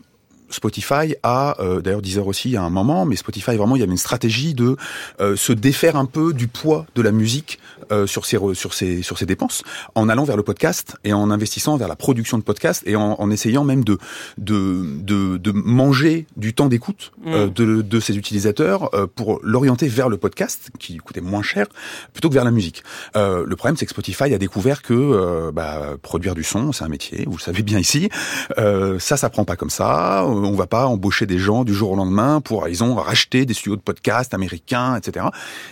[0.50, 3.92] Spotify a, euh, d'ailleurs Deezer aussi à un moment, mais Spotify vraiment il y avait
[3.92, 4.76] une stratégie de
[5.20, 7.58] euh, se défaire un peu du poids de la musique
[7.90, 9.62] euh, sur ses sur ses sur ses dépenses,
[9.94, 13.16] en allant vers le podcast et en investissant vers la production de podcasts et en,
[13.18, 13.98] en essayant même de
[14.36, 17.50] de de, de manger du temps d'écoute euh, mm.
[17.50, 21.66] de de ses utilisateurs euh, pour l'orienter vers le podcast qui coûtait moins cher
[22.12, 22.82] plutôt que vers la musique.
[23.14, 27.24] le problème c'est que Spotify a découvert que bah, produire du son c'est un métier,
[27.26, 28.10] vous le savez bien ici,
[28.56, 31.96] ça ça prend pas comme ça on va pas embaucher des gens du jour au
[31.96, 35.26] lendemain pour ils ont racheté des studios de podcast américains, etc.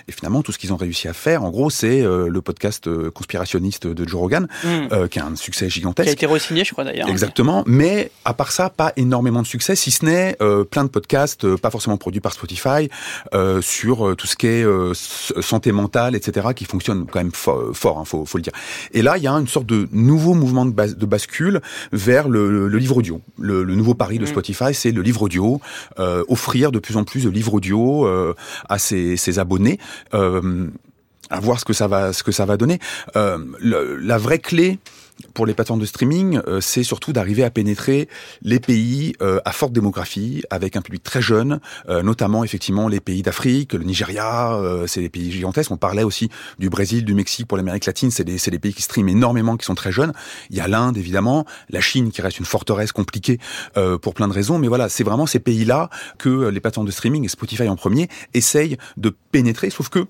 [0.09, 2.87] Et finalement, tout ce qu'ils ont réussi à faire, en gros, c'est euh, le podcast
[2.87, 4.69] euh, conspirationniste de Joe Rogan, mm.
[4.93, 6.07] euh, qui a un succès gigantesque.
[6.07, 7.09] Qui a été re-signé, je crois d'ailleurs.
[7.09, 7.65] Exactement.
[7.67, 10.37] Mais à part ça, pas énormément de succès, si ce n'est
[10.71, 12.89] plein de podcasts, pas forcément produits par Spotify,
[13.61, 18.25] sur tout ce qui est santé mentale, etc., qui fonctionne quand même fort, hein, faut,
[18.25, 18.53] faut le dire.
[18.93, 21.61] Et là, il y a une sorte de nouveau mouvement de bascule
[21.93, 24.29] vers le, livre audio, le, nouveau pari de mm.
[24.29, 25.61] Spotify C'est le livre audio,
[26.29, 28.07] offrir de plus en plus de livres audio
[28.69, 29.79] à ses, ses abonnés
[31.31, 32.79] à voir ce que ça va ce que ça va donner.
[33.17, 34.79] Euh, la vraie clé
[35.35, 38.09] pour les plateformes de streaming, euh, c'est surtout d'arriver à pénétrer
[38.43, 43.01] les pays euh, à forte démographie, avec un public très jeune, euh, notamment effectivement les
[43.01, 44.27] pays d'Afrique, le Nigeria,
[44.87, 45.71] c'est des pays gigantesques.
[45.71, 48.83] On parlait aussi du Brésil, du Mexique pour l'Amérique latine, c'est des, des pays qui
[48.83, 50.13] streament énormément, qui sont très jeunes.
[50.51, 53.39] Il y a l'Inde évidemment, la Chine qui reste une forteresse compliquée
[54.03, 57.25] pour plein de raisons, mais voilà, c'est vraiment ces pays-là que les plateformes de streaming
[57.25, 60.07] et Spotify en premier essayent de pénétrer, sauf que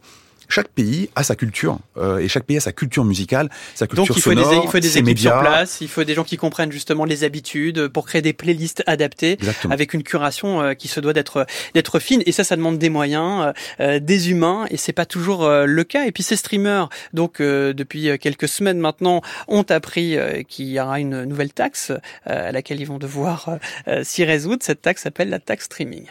[0.48, 4.06] chaque pays a sa culture euh, et chaque pays a sa culture musicale, sa culture
[4.06, 5.30] Donc il faut sonore, des, il faut des ses équipes médias.
[5.32, 8.82] sur place, il faut des gens qui comprennent justement les habitudes pour créer des playlists
[8.86, 9.72] adaptées Exactement.
[9.74, 12.90] avec une curation euh, qui se doit d'être d'être fine et ça ça demande des
[12.90, 16.88] moyens, euh, des humains et c'est pas toujours euh, le cas et puis ces streamers
[17.12, 21.90] donc euh, depuis quelques semaines maintenant ont appris euh, qu'il y aura une nouvelle taxe
[21.90, 26.04] euh, à laquelle ils vont devoir euh, s'y résoudre, cette taxe s'appelle la taxe streaming.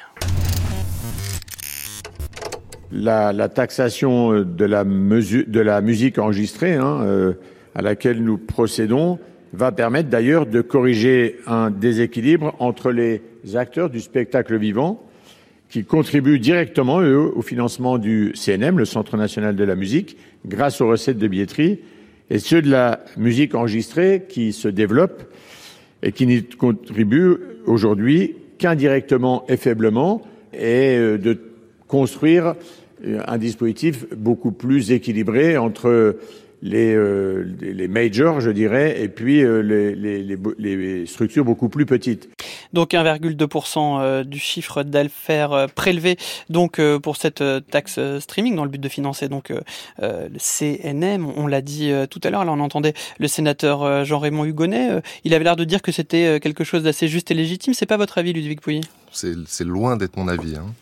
[2.96, 7.34] La, taxation de la, mesure, de la musique enregistrée hein, euh,
[7.76, 9.20] à laquelle nous procédons
[9.54, 13.22] va permettre d'ailleurs de corriger un déséquilibre entre les
[13.56, 15.02] acteurs du spectacle vivant
[15.70, 20.80] qui contribuent directement eux, au financement du CNM, le Centre national de la musique, grâce
[20.80, 21.80] aux recettes de billetterie,
[22.30, 25.24] et ceux de la musique enregistrée qui se développent
[26.04, 30.22] et qui n'y contribuent aujourd'hui qu'indirectement et faiblement,
[30.54, 31.38] et euh, de
[31.88, 32.56] construire
[33.04, 36.16] un dispositif beaucoup plus équilibré entre
[36.66, 41.70] les, euh, les majors, je dirais, et puis euh, les, les, les, les, structures beaucoup
[41.70, 42.30] plus petites.
[42.74, 46.18] Donc 1,2% euh, du chiffre d'affaires prélevé
[46.50, 49.54] donc pour cette taxe streaming dans le but de financer donc
[50.00, 51.28] le CNM.
[51.36, 52.42] On l'a dit tout à l'heure.
[52.42, 55.02] Alors on entendait le sénateur Jean-Raymond Hugonnet.
[55.24, 57.74] Il avait l'air de dire que c'était quelque chose d'assez juste et légitime.
[57.74, 58.82] C'est pas votre avis, Ludwig Pouilly?
[59.12, 60.56] C'est loin d'être mon avis.
[60.56, 60.74] Hein.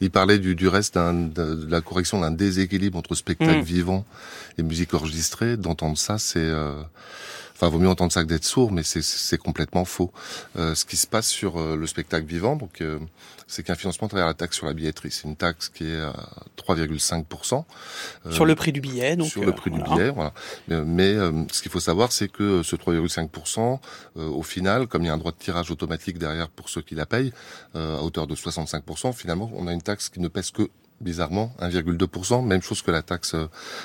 [0.00, 3.62] Il parlait du, du reste de, la correction d'un déséquilibre entre spectacle mmh.
[3.62, 4.04] vivant
[4.58, 5.56] et musique enregistrée.
[5.56, 6.38] D'entendre ça, c'est...
[6.38, 6.82] Euh,
[7.56, 10.12] enfin, vaut mieux entendre ça que d'être sourd, mais c'est complètement faux.
[10.56, 12.98] Euh, ce qui se passe sur euh, le spectacle vivant, donc, euh,
[13.46, 15.10] c'est qu'un financement à travers la taxe sur la billetterie.
[15.10, 16.12] C'est une taxe qui est à
[16.56, 17.64] 3,5%.
[18.30, 19.28] sur le prix du billet, donc.
[19.28, 19.84] Sur le prix voilà.
[19.84, 20.32] du billet, voilà.
[20.68, 21.14] Mais, mais
[21.52, 23.78] ce qu'il faut savoir, c'est que ce 3,5%,
[24.16, 26.94] au final, comme il y a un droit de tirage automatique derrière pour ceux qui
[26.94, 27.32] la payent,
[27.74, 30.68] à hauteur de 65%, finalement, on a une taxe qui ne pèse que
[31.00, 33.34] bizarrement 1,2%, même chose que la taxe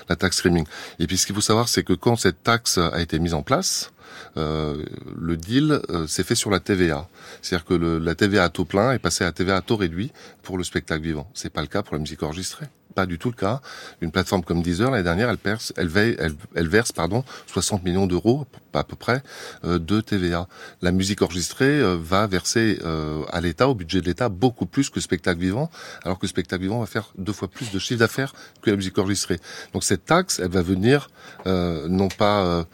[0.10, 0.66] la taxe streaming.
[1.00, 3.44] Et puis ce qu'il faut savoir, c'est que quand cette taxe a été mise en
[3.44, 3.92] place,
[4.38, 4.84] euh,
[5.20, 7.08] le deal euh, s'est fait sur la TVA.
[7.42, 10.12] C'est-à-dire que le, la TVA à taux plein est passée à TVA à taux réduit
[10.44, 11.30] pour le spectacle vivant.
[11.34, 13.62] C'est pas le cas pour la musique enregistrée pas du tout le cas.
[14.02, 17.84] Une plateforme comme Deezer, l'année dernière, elle, perce, elle, veille, elle, elle, verse pardon, 60
[17.84, 18.46] millions d'euros,
[18.80, 19.22] à peu près,
[19.64, 20.48] euh, de TVA.
[20.82, 24.90] La musique enregistrée euh, va verser euh, à l'État, au budget de l'État, beaucoup plus
[24.90, 25.70] que le spectacle vivant,
[26.04, 28.76] alors que le spectacle vivant va faire deux fois plus de chiffre d'affaires que la
[28.76, 29.40] musique enregistrée.
[29.74, 31.10] Donc cette taxe, elle va venir
[31.46, 32.66] non pas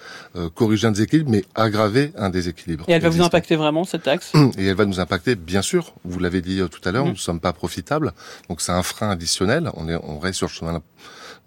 [0.55, 2.85] corriger un déséquilibre, mais aggraver un déséquilibre.
[2.87, 4.33] Et elle va vous impacter vraiment, cette taxe?
[4.57, 5.93] Et elle va nous impacter, bien sûr.
[6.03, 7.09] Vous l'avez dit tout à l'heure, mmh.
[7.09, 8.13] nous ne sommes pas profitables.
[8.49, 9.69] Donc c'est un frein additionnel.
[9.75, 10.81] On est on reste sur le chemin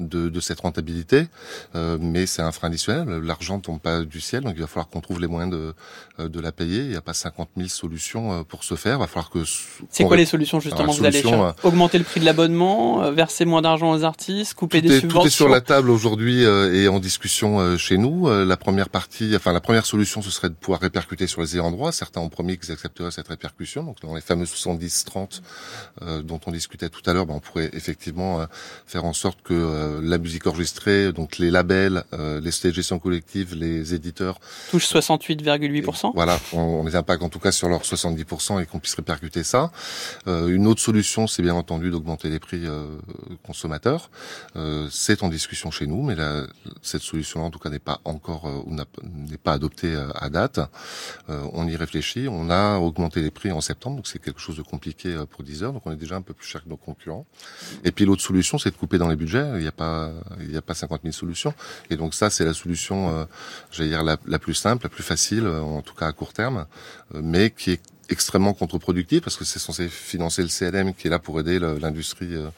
[0.08, 1.26] de, de cette rentabilité,
[1.74, 3.08] euh, mais c'est un frein additionnel.
[3.22, 6.40] L'argent tombe pas du ciel, donc il va falloir qu'on trouve les moyens de, de
[6.40, 6.80] la payer.
[6.80, 8.96] Il n'y a pas 50 000 solutions pour ce faire.
[8.96, 9.44] Il va falloir que.
[9.90, 11.54] C'est quoi les solutions justement Vous allez faire?
[11.62, 15.20] Augmenter le prix de l'abonnement, verser moins d'argent aux artistes, couper tout des est, subventions.
[15.22, 18.28] Tout est sur la table aujourd'hui euh, et en discussion euh, chez nous.
[18.28, 21.56] Euh, la première partie, enfin la première solution, ce serait de pouvoir répercuter sur les
[21.56, 21.92] ayants droit.
[21.92, 23.82] Certains ont promis qu'ils accepteraient cette répercussion.
[23.82, 25.40] Donc dans les fameux 70-30
[26.22, 28.46] dont on discutait tout à l'heure, ben, on pourrait effectivement
[28.86, 29.54] faire en sorte que
[30.03, 34.38] la musique enregistrée, donc les labels, euh, les stages gestion collective, les éditeurs
[34.70, 36.12] touchent 68,8%.
[36.14, 39.42] Voilà, on, on, les impacte en tout cas sur leurs 70% et qu'on puisse répercuter
[39.42, 39.72] ça.
[40.26, 42.87] Euh, une autre solution, c'est bien entendu d'augmenter les prix euh,
[43.44, 44.11] consommateurs.
[44.90, 46.46] c'est en discussion chez nous, mais la,
[46.83, 50.61] cette solution-là, en tout cas, n'est pas encore ou n'est pas adoptée à date.
[51.29, 52.29] on y réfléchit.
[52.29, 55.72] On a augmenté les prix en septembre, donc c'est quelque chose de compliqué pour Deezer.
[55.72, 57.26] Donc on est déjà un peu plus cher que nos concurrents.
[57.85, 59.46] Et puis l'autre solution, c'est de couper dans les budgets.
[59.55, 61.54] Il n'y a pas il n'y a pas 50 000 solutions.
[61.90, 63.24] Et donc ça, c'est la solution, euh,
[63.72, 66.66] j'allais dire, la, la, plus simple, la plus facile, en tout cas à court terme,
[67.14, 71.10] euh, mais qui est extrêmement contre-productive parce que c'est censé financer le CLM qui est
[71.10, 72.48] là pour aider l'industrie euh,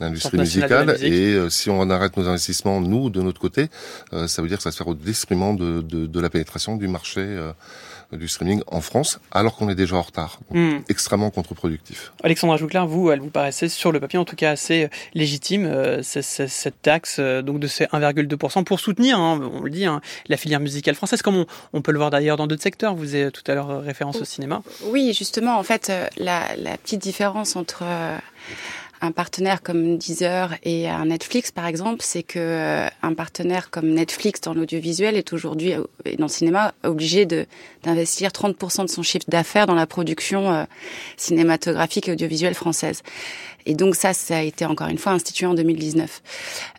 [0.00, 1.04] l'industrie musicale musique.
[1.04, 3.68] et euh, si on arrête nos investissements nous de notre côté
[4.12, 6.28] euh, ça veut dire que ça va se faire au détriment de, de, de la
[6.28, 7.38] pénétration du marché
[8.12, 10.40] du streaming en France, alors qu'on est déjà en retard.
[10.50, 12.12] Donc, Extrêmement contre-productif.
[12.22, 16.82] Alexandra Jouclair, vous, elle vous paraissait sur le papier en tout cas assez légitime, cette
[16.82, 20.94] taxe donc de ces 1,2% pour soutenir, hein, on le dit, hein, la filière musicale
[20.94, 22.94] française, comme on, on peut le voir d'ailleurs dans d'autres secteurs.
[22.94, 24.62] Vous avez tout à l'heure référence au cinéma.
[24.84, 27.84] Oui, justement, en fait, la, la petite différence entre
[29.00, 33.88] un partenaire comme Deezer et un Netflix, par exemple, c'est que euh, un partenaire comme
[33.88, 35.84] Netflix dans l'audiovisuel est aujourd'hui, euh,
[36.18, 37.46] dans le cinéma, obligé de
[37.82, 40.64] d'investir 30% de son chiffre d'affaires dans la production euh,
[41.16, 43.02] cinématographique et audiovisuelle française.
[43.66, 46.22] Et donc ça, ça a été encore une fois institué en 2019.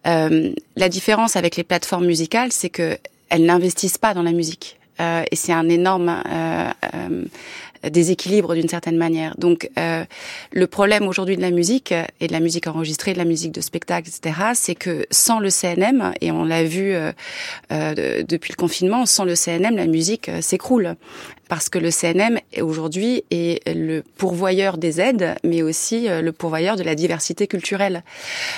[0.07, 2.97] Euh, la différence avec les plateformes musicales, c'est que
[3.29, 4.77] elles n'investissent pas dans la musique.
[4.99, 6.71] Euh, et c'est un énorme euh,
[7.89, 9.35] déséquilibre d'une certaine manière.
[9.37, 10.05] Donc euh,
[10.51, 13.61] le problème aujourd'hui de la musique et de la musique enregistrée, de la musique de
[13.61, 17.11] spectacle, etc., c'est que sans le CNM, et on l'a vu euh,
[17.71, 20.95] euh, depuis le confinement, sans le CNM, la musique s'écroule
[21.49, 26.83] parce que le CNM aujourd'hui est le pourvoyeur des aides, mais aussi le pourvoyeur de
[26.83, 28.03] la diversité culturelle.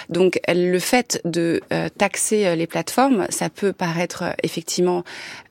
[0.09, 1.61] Donc le fait de
[1.97, 5.03] taxer les plateformes, ça peut paraître effectivement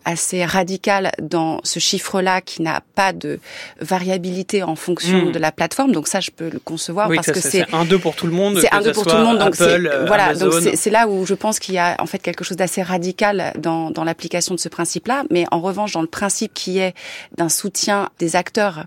[0.05, 3.40] assez radical dans ce chiffre-là qui n'a pas de
[3.81, 5.33] variabilité en fonction Hmm.
[5.33, 5.92] de la plateforme.
[5.92, 8.27] Donc ça, je peux le concevoir Oui, parce ça, que c'est un 2 pour tout
[8.27, 8.59] le monde.
[8.61, 9.38] c'est un deux ça pour tout le monde.
[9.38, 10.35] Donc c'est Apple, euh, voilà.
[10.35, 10.70] Donc Amazon.
[10.74, 13.90] c'est là où je pense qu'il y a en fait quelque chose d'assez radical dans
[13.90, 15.24] dans l'application de ce principe-là.
[15.31, 16.94] Mais en revanche, dans le principe qui est
[17.37, 18.87] d'un soutien des acteurs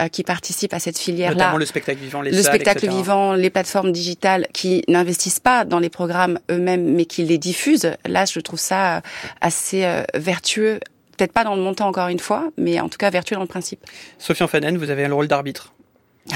[0.00, 2.96] euh, qui participent à cette filière-là, Notamment le spectacle vivant, les le salles, spectacle etc.
[2.96, 7.92] vivant, les plateformes digitales qui n'investissent pas dans les programmes eux-mêmes, mais qui les diffusent.
[8.06, 9.00] Là, je trouve ça euh,
[9.40, 10.80] assez euh, vertueux.
[11.16, 13.48] Peut-être pas dans le montant encore une fois, mais en tout cas vertueux dans le
[13.48, 13.84] principe.
[14.18, 15.72] Sophie Fanen, vous avez le rôle d'arbitre.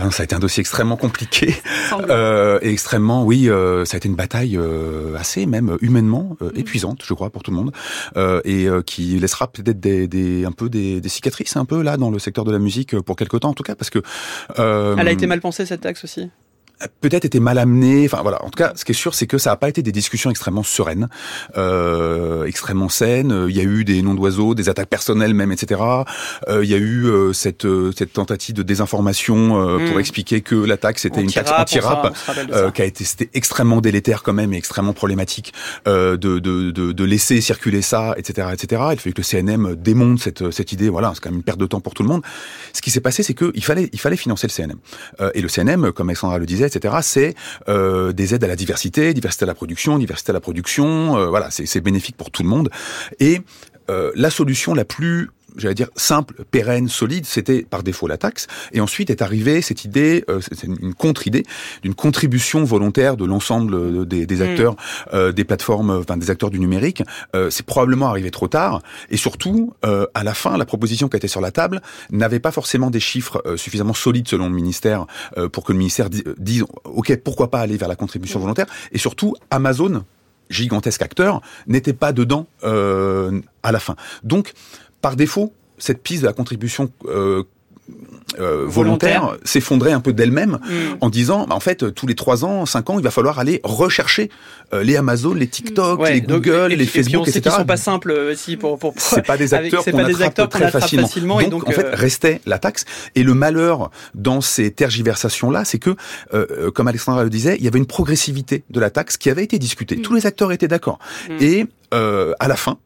[0.00, 1.54] Non, ça a été un dossier extrêmement compliqué.
[2.08, 6.50] Euh, et extrêmement, oui, euh, ça a été une bataille euh, assez même humainement euh,
[6.54, 7.72] épuisante, je crois, pour tout le monde,
[8.16, 11.82] euh, et euh, qui laissera peut-être des, des, un peu des, des cicatrices un peu
[11.82, 13.90] là dans le secteur de la musique euh, pour quelque temps en tout cas, parce
[13.90, 14.00] que
[14.58, 16.30] euh, Elle a été mal pensée cette taxe aussi?
[17.00, 18.06] Peut-être été mal amené.
[18.06, 18.42] Enfin voilà.
[18.44, 20.30] En tout cas, ce qui est sûr, c'est que ça n'a pas été des discussions
[20.30, 21.08] extrêmement sereines,
[21.56, 23.46] euh, extrêmement saines.
[23.48, 25.80] Il y a eu des noms d'oiseaux, des attaques personnelles même, etc.
[26.48, 30.40] Euh, il y a eu euh, cette euh, cette tentative de désinformation euh, pour expliquer
[30.40, 32.14] que l'attaque c'était une taxe Anti-rap,
[32.52, 35.52] euh, qui a été c'était extrêmement délétère quand même et extrêmement problématique
[35.86, 38.82] euh, de, de, de, de laisser circuler ça, etc., etc.
[38.92, 40.88] Il fallait que le CNM démonte cette cette idée.
[40.88, 42.22] Voilà, c'est quand même une perte de temps pour tout le monde.
[42.72, 44.78] Ce qui s'est passé, c'est que il fallait il fallait financer le CNM.
[45.20, 46.68] Euh, et le CNM, comme Alexandra le disait,
[47.02, 47.34] c'est
[47.68, 51.16] euh, des aides à la diversité, diversité à la production, diversité à la production.
[51.16, 52.70] euh, voilà, c'est c'est bénéfique pour tout le monde.
[53.20, 53.42] Et
[53.90, 58.46] euh, la solution la plus j'allais dire simple, pérenne, solide, c'était par défaut la taxe.
[58.72, 61.44] Et ensuite est arrivée cette idée, euh, c'est une contre-idée
[61.82, 64.42] d'une contribution volontaire de l'ensemble euh, des, des Mm.
[64.42, 64.76] acteurs,
[65.14, 67.02] euh, des plateformes, euh, enfin des acteurs du numérique.
[67.36, 68.82] Euh, c'est probablement arrivé trop tard.
[69.10, 72.52] Et surtout, euh, à la fin, la proposition qui était sur la table n'avait pas
[72.52, 76.24] forcément des chiffres euh, suffisamment solides selon le ministère euh, pour que le ministère di-
[76.38, 78.66] dise, ok, pourquoi pas aller vers la contribution volontaire.
[78.92, 80.04] Et surtout, Amazon
[80.50, 83.96] gigantesque acteur, n'était pas dedans euh, à la fin.
[84.22, 84.52] Donc,
[85.02, 87.42] par défaut, cette piste de la contribution euh,
[88.38, 89.40] euh, volontaire, Volontaire.
[89.44, 90.96] s'effondrait un peu d'elle-même Mm.
[91.00, 93.60] en disant, bah, en fait, tous les trois ans, cinq ans, il va falloir aller
[93.64, 94.30] rechercher
[94.72, 97.56] euh, les Amazon, les TikTok, Ouais, les Google, les Facebook, etc.
[97.58, 98.94] sont pas simples aussi pour pour.
[98.96, 101.06] C'est pas des acteurs qu'on attrape très attrape facilement.
[101.08, 102.84] facilement, et donc, en fait, restait la taxe.
[103.16, 105.96] Et le malheur dans ces tergiversations-là, c'est que,
[106.70, 109.58] comme Alexandra le disait, il y avait une progressivité de la taxe qui avait été
[109.58, 110.00] discutée.
[110.00, 111.00] Tous les acteurs étaient d'accord.
[111.28, 111.36] Mm.
[111.40, 112.78] Et euh, à la fin,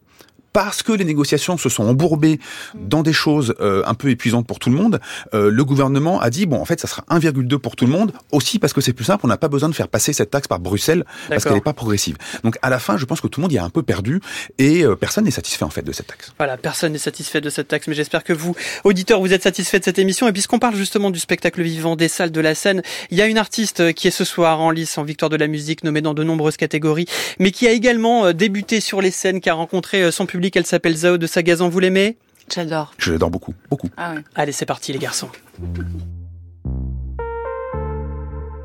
[0.57, 2.40] parce que les négociations se sont embourbées
[2.75, 5.01] dans des choses euh, un peu épuisantes pour tout le monde,
[5.35, 8.12] euh, le gouvernement a dit bon en fait ça sera 1,2 pour tout le monde
[8.33, 10.49] aussi parce que c'est plus simple, on n'a pas besoin de faire passer cette taxe
[10.49, 12.16] par Bruxelles parce qu'elle n'est pas progressive.
[12.42, 14.23] Donc à la fin, je pense que tout le monde y a un peu perdu
[14.57, 16.33] et euh, personne n'est satisfait en fait de cette taxe.
[16.38, 19.81] Voilà, personne n'est satisfait de cette taxe, mais j'espère que vous, auditeurs, vous êtes satisfaits
[19.81, 20.27] de cette émission.
[20.27, 23.27] Et puisqu'on parle justement du spectacle vivant, des salles de la scène, il y a
[23.27, 26.14] une artiste qui est ce soir en lice en victoire de la musique, nommée dans
[26.14, 30.03] de nombreuses catégories, mais qui a également euh, débuté sur les scènes, qui a rencontré
[30.03, 30.46] euh, son public.
[30.55, 31.69] Elle s'appelle Zao de Sagazan.
[31.69, 32.19] Vous l'aimez?
[32.53, 32.93] J'adore.
[32.99, 33.89] Je l'adore beaucoup, beaucoup.
[33.97, 34.21] Ah ouais.
[34.37, 35.29] Allez, c'est parti, les garçons.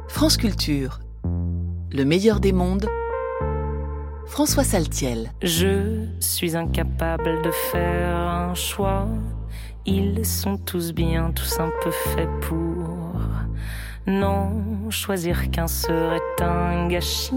[0.08, 1.00] France Culture,
[1.92, 2.88] le meilleur des mondes.
[4.28, 5.32] François Saltiel.
[5.42, 9.08] Je suis incapable de faire un choix.
[9.86, 13.16] Ils sont tous bien, tous un peu faits pour.
[14.08, 17.36] Non, choisir qu'un serait un gâchis.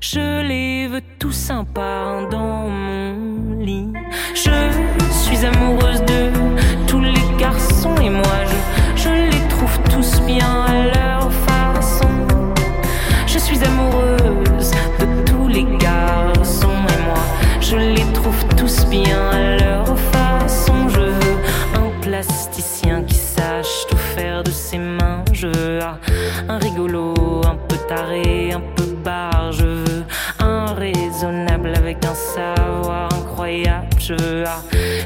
[0.00, 3.92] Je les veux tous sympas dans mon lit.
[4.34, 4.50] Je
[5.10, 6.30] suis amoureuse de
[6.86, 12.08] tous les garçons et moi je, je les trouve tous bien à leur façon.
[13.26, 14.29] Je suis amoureuse
[27.92, 29.52] un peu barre.
[29.52, 30.04] Je veux
[30.38, 33.88] un raisonnable avec un savoir incroyable.
[33.98, 34.44] Je veux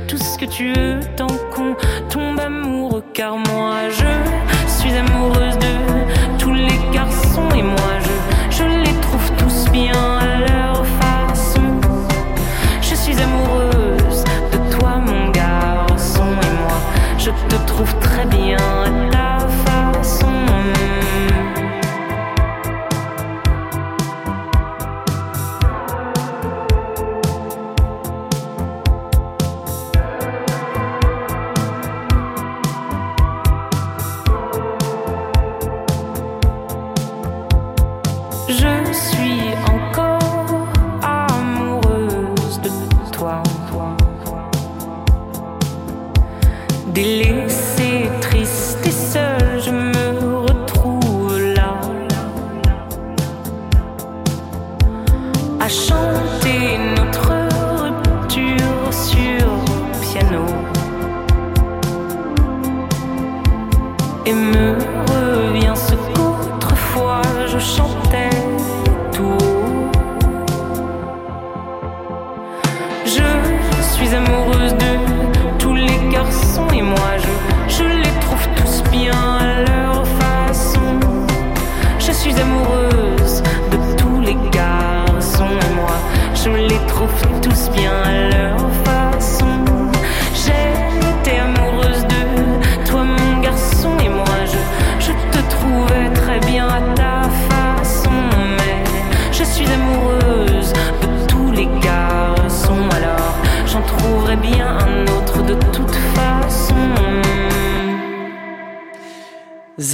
[0.06, 1.74] tout ce que tu veux tant qu'on
[2.10, 3.04] tombe amoureux.
[3.14, 4.03] Car moi je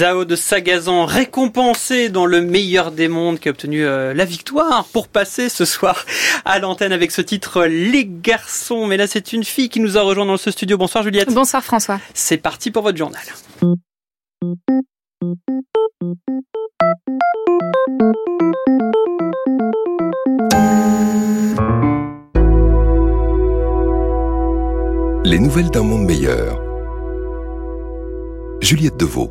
[0.01, 4.87] Zao de Sagazan récompensé dans le meilleur des mondes qui a obtenu euh, la victoire
[4.95, 6.07] pour passer ce soir
[6.47, 8.87] à l'antenne avec ce titre Les garçons.
[8.87, 10.79] Mais là c'est une fille qui nous a rejoint dans ce studio.
[10.79, 11.31] Bonsoir Juliette.
[11.35, 12.01] Bonsoir François.
[12.15, 13.21] C'est parti pour votre journal.
[25.27, 26.59] Les nouvelles d'un monde meilleur.
[28.63, 29.31] Juliette Deveau.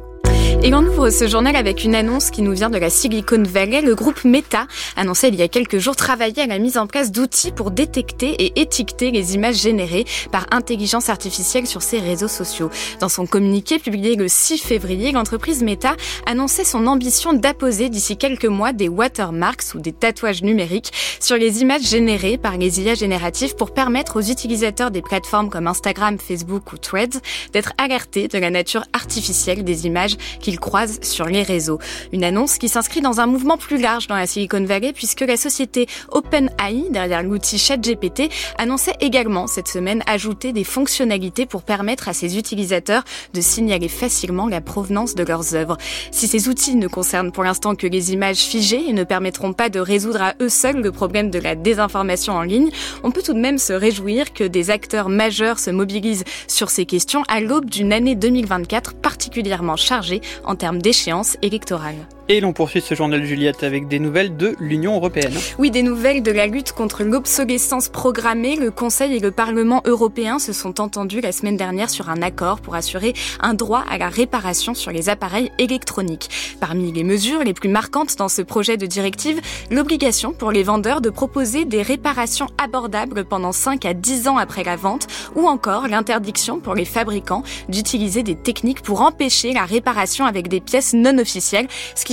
[0.62, 3.82] Et on ouvre ce journal avec une annonce qui nous vient de la Silicon Valley.
[3.82, 7.14] Le groupe Meta annonçait il y a quelques jours travailler à la mise en place
[7.14, 10.04] d'outils pour détecter et étiqueter les images générées
[10.34, 12.70] par intelligence artificielle sur ses réseaux sociaux.
[13.00, 15.96] Dans son communiqué publié le 6 février, l'entreprise Meta
[16.26, 20.92] annonçait son ambition d'apposer d'ici quelques mois des watermarks ou des tatouages numériques
[21.22, 25.68] sur les images générées par les IA génératives pour permettre aux utilisateurs des plateformes comme
[25.68, 27.22] Instagram, Facebook ou Threads
[27.54, 30.18] d'être alertés de la nature artificielle des images
[30.50, 31.78] qu'ils croisent sur les réseaux.
[32.12, 35.38] Une annonce qui s'inscrit dans un mouvement plus large dans la Silicon Valley puisque la
[35.38, 42.14] société OpenAI, derrière l'outil ChatGPT, annonçait également cette semaine ajouter des fonctionnalités pour permettre à
[42.14, 43.04] ses utilisateurs
[43.36, 45.78] de signaler facilement la provenance de leurs œuvres.
[46.10, 49.70] Si ces outils ne concernent pour l'instant que les images figées et ne permettront pas
[49.70, 52.72] de résoudre à eux seuls le problème de la désinformation en ligne,
[53.04, 56.88] on peut tout de même se réjouir que des acteurs majeurs se mobilisent sur ces
[56.88, 62.08] questions à l'aube d'une année 2024 particulièrement chargée en termes d'échéance électorale.
[62.32, 65.34] Et l'on poursuit ce journal Juliette avec des nouvelles de l'Union européenne.
[65.58, 68.56] Oui, des nouvelles de la lutte contre l'obsolescence programmée.
[68.56, 72.62] Le Conseil et le Parlement européen se sont entendus la semaine dernière sur un accord
[72.62, 76.30] pour assurer un droit à la réparation sur les appareils électroniques.
[76.60, 81.02] Parmi les mesures les plus marquantes dans ce projet de directive, l'obligation pour les vendeurs
[81.02, 85.88] de proposer des réparations abordables pendant 5 à 10 ans après la vente ou encore
[85.88, 91.18] l'interdiction pour les fabricants d'utiliser des techniques pour empêcher la réparation avec des pièces non
[91.18, 91.68] officielles,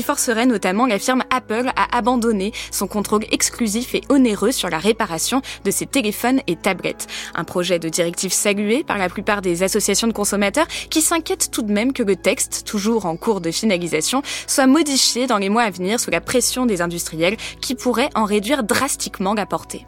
[0.06, 5.42] forcerait notamment la firme Apple à abandonner son contrôle exclusif et onéreux sur la réparation
[5.64, 7.08] de ses téléphones et tablettes.
[7.34, 11.62] Un projet de directive salué par la plupart des associations de consommateurs qui s'inquiètent tout
[11.62, 15.64] de même que le texte, toujours en cours de finalisation, soit modifié dans les mois
[15.64, 19.86] à venir sous la pression des industriels qui pourraient en réduire drastiquement la portée.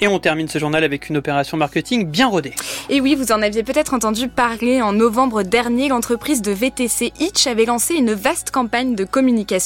[0.00, 2.54] Et on termine ce journal avec une opération marketing bien rodée.
[2.88, 7.46] Et oui, vous en aviez peut-être entendu parler en novembre dernier, l'entreprise de VTC Itch
[7.46, 9.59] avait lancé une vaste campagne de communication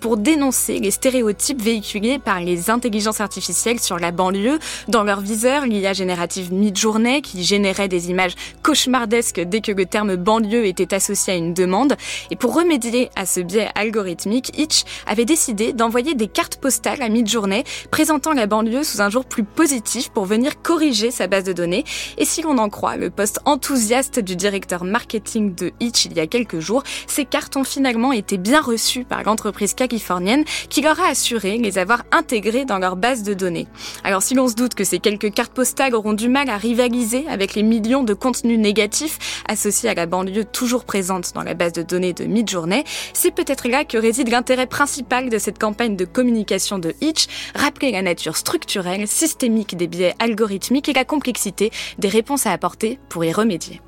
[0.00, 4.58] pour dénoncer les stéréotypes véhiculés par les intelligences artificielles sur la banlieue.
[4.88, 10.16] Dans leur viseur, l'IA générative Midjourney qui générait des images cauchemardesques dès que le terme
[10.16, 11.96] banlieue était associé à une demande.
[12.30, 17.08] Et pour remédier à ce biais algorithmique, Itch avait décidé d'envoyer des cartes postales à
[17.08, 21.52] Midjourney présentant la banlieue sous un jour plus positif pour venir corriger sa base de
[21.52, 21.84] données.
[22.18, 26.20] Et si l'on en croit le poste enthousiaste du directeur marketing de Itch il y
[26.20, 29.39] a quelques jours, ces cartes ont finalement été bien reçues par l'entreprise
[29.76, 33.66] californienne qui leur a assuré les avoir intégrées dans leur base de données.
[34.04, 37.26] Alors si l'on se doute que ces quelques cartes postales auront du mal à rivaliser
[37.28, 41.72] avec les millions de contenus négatifs associés à la banlieue toujours présente dans la base
[41.72, 46.04] de données de Midjourney, c'est peut-être là que réside l'intérêt principal de cette campagne de
[46.04, 52.08] communication de Itch, rappeler la nature structurelle, systémique des biais algorithmiques et la complexité des
[52.08, 53.80] réponses à apporter pour y remédier.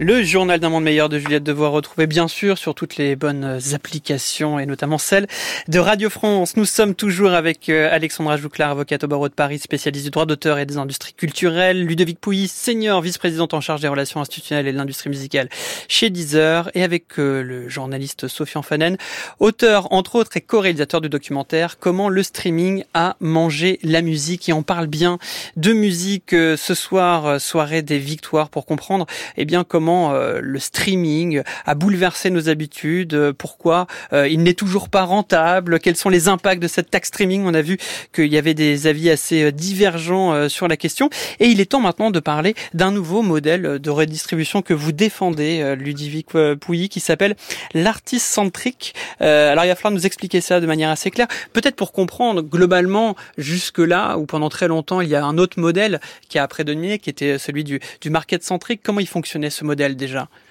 [0.00, 3.60] Le journal d'un monde meilleur de Juliette Devoir retrouvé bien sûr sur toutes les bonnes
[3.74, 5.28] applications et notamment celle
[5.68, 6.56] de Radio France.
[6.56, 10.26] Nous sommes toujours avec euh, Alexandra Jouclar, avocate au barreau de Paris, spécialiste du droit
[10.26, 14.72] d'auteur et des industries culturelles, Ludovic Pouilly, senior vice-présidente en charge des relations institutionnelles et
[14.72, 15.48] de l'industrie musicale
[15.86, 18.96] chez Deezer et avec euh, le journaliste Sofian Fanen,
[19.38, 24.52] auteur entre autres et co-réalisateur du documentaire Comment le streaming a mangé la musique et
[24.52, 25.18] on parle bien
[25.54, 30.58] de musique euh, ce soir, soirée des victoires pour comprendre eh bien comment euh, le
[30.58, 36.08] streaming a bouleversé nos habitudes, euh, pourquoi euh, il n'est toujours pas rentable, quels sont
[36.08, 37.44] les impacts de cette taxe streaming.
[37.44, 37.78] On a vu
[38.12, 41.10] qu'il y avait des avis assez divergents sur la question.
[41.40, 45.74] Et il est temps maintenant de parler d'un nouveau modèle de redistribution que vous défendez,
[45.76, 46.28] Ludovic
[46.60, 47.36] Pouilly, qui s'appelle
[47.74, 48.94] l'artiste centrique.
[49.20, 51.28] alors il va falloir nous expliquer ça de manière assez claire.
[51.52, 56.00] Peut-être pour comprendre globalement jusque-là, ou pendant très longtemps, il y a un autre modèle
[56.28, 57.80] qui a prédominé, qui était celui du
[58.10, 58.80] market centrique.
[58.82, 59.73] Comment il fonctionnait ce modèle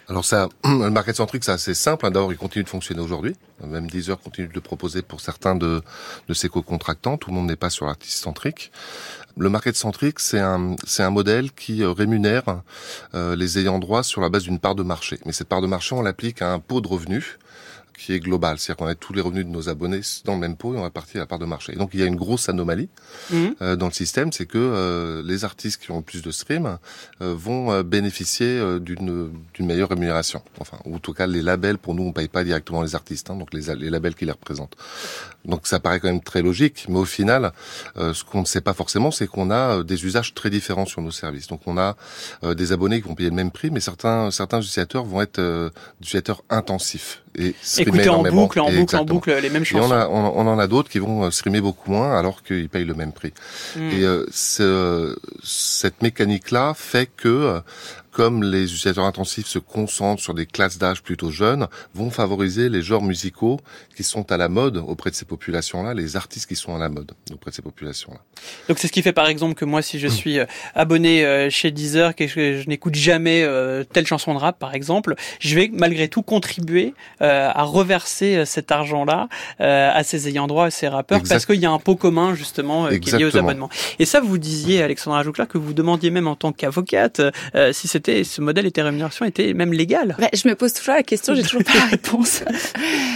[0.10, 2.06] alors ça, le market centric, c'est assez simple.
[2.06, 2.12] Hein.
[2.12, 3.36] D'abord, il continue de fonctionner aujourd'hui.
[3.66, 5.82] Même Deezer continue de le proposer pour certains de,
[6.28, 7.18] de ses co-contractants.
[7.18, 8.72] Tout le monde n'est pas sur l'artiste centrique.
[9.38, 12.62] Le market centric, c'est un, c'est un modèle qui euh, rémunère
[13.16, 15.20] euh, les ayants droit sur la base d'une part de marché.
[15.26, 17.40] Mais cette part de marché, on l'applique à un pot de revenus
[17.98, 18.58] qui est global.
[18.58, 20.84] C'est-à-dire qu'on a tous les revenus de nos abonnés dans le même pot et on
[20.84, 21.74] répartit la part de marché.
[21.74, 22.90] donc il y a une grosse anomalie
[23.32, 23.56] mhm.
[23.62, 26.78] euh, dans le système, c'est que euh, les artistes qui ont le plus de streams
[27.22, 30.42] euh, vont euh, bénéficier euh, d'une d'une meilleure rémunération.
[30.60, 33.30] Enfin, ou en tout cas les labels pour nous on paye pas directement les artistes,
[33.30, 34.76] hein, donc les, les labels qui les représentent.
[35.46, 37.52] Donc ça paraît quand même très logique, mais au final,
[37.98, 41.12] ce qu'on ne sait pas forcément, c'est qu'on a des usages très différents sur nos
[41.12, 41.48] services.
[41.48, 41.98] Donc on a
[42.56, 46.44] des abonnés qui vont payer le même prix, mais certains certains utilisateurs vont être utilisateurs
[46.50, 49.90] intensifs et écouter en boucle, en boucle, en boucle les mêmes chansons.
[49.90, 52.86] on, a, on, en a d'autres qui vont euh, streamer beaucoup moins alors qu'ils payent
[52.86, 53.34] le même prix.
[53.76, 53.90] Hmm.
[53.90, 57.60] Et euh, ce, cette mécanique-là fait que euh,
[58.14, 62.84] comme les utilisateurs intensifs se concentrent sur des classes d'âge plutôt jeunes, vont favoriser les
[62.84, 63.60] genres musicaux
[63.96, 66.90] qui sont à la mode auprès de ces populations-là, les artistes qui sont à la
[66.90, 68.20] mode auprès de ces populations-là.
[68.70, 70.46] Donc c'est ce qui fait par exemple que moi, si je suis euh,
[70.76, 75.16] abonné euh, chez Deezer, que je, n'écoute jamais euh, telle chanson de rap par exemple,
[75.40, 79.28] je vais malgré tout contribuer à reverser cet argent-là
[79.60, 82.90] à ces ayants droit, à ces rappeurs, parce qu'il y a un pot commun justement
[82.90, 83.70] qui est lié aux abonnements.
[83.98, 87.22] Et ça, vous disiez, Alexandra Joucla, que vous demandiez même en tant qu'avocate
[87.72, 90.16] si ce modèle était rémunération était même légal.
[90.20, 92.44] Bah, je me pose toujours la question, j'ai toujours pas la réponse.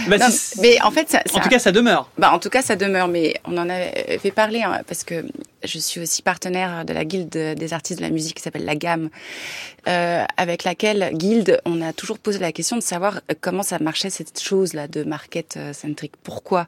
[0.08, 0.16] Bah,
[0.60, 2.10] mais en fait, ça, en tout cas, ça demeure.
[2.18, 3.08] Bah, en tout cas, ça demeure.
[3.08, 5.24] Mais on en avait parlé hein, parce que
[5.64, 8.76] je suis aussi partenaire de la guilde des artistes de la musique qui s'appelle la
[8.76, 9.10] Gamme,
[9.86, 14.10] euh, avec laquelle guilde on a toujours posé la question de savoir comment ça marchait
[14.10, 16.12] cette chose là de market euh, centric.
[16.22, 16.66] Pourquoi?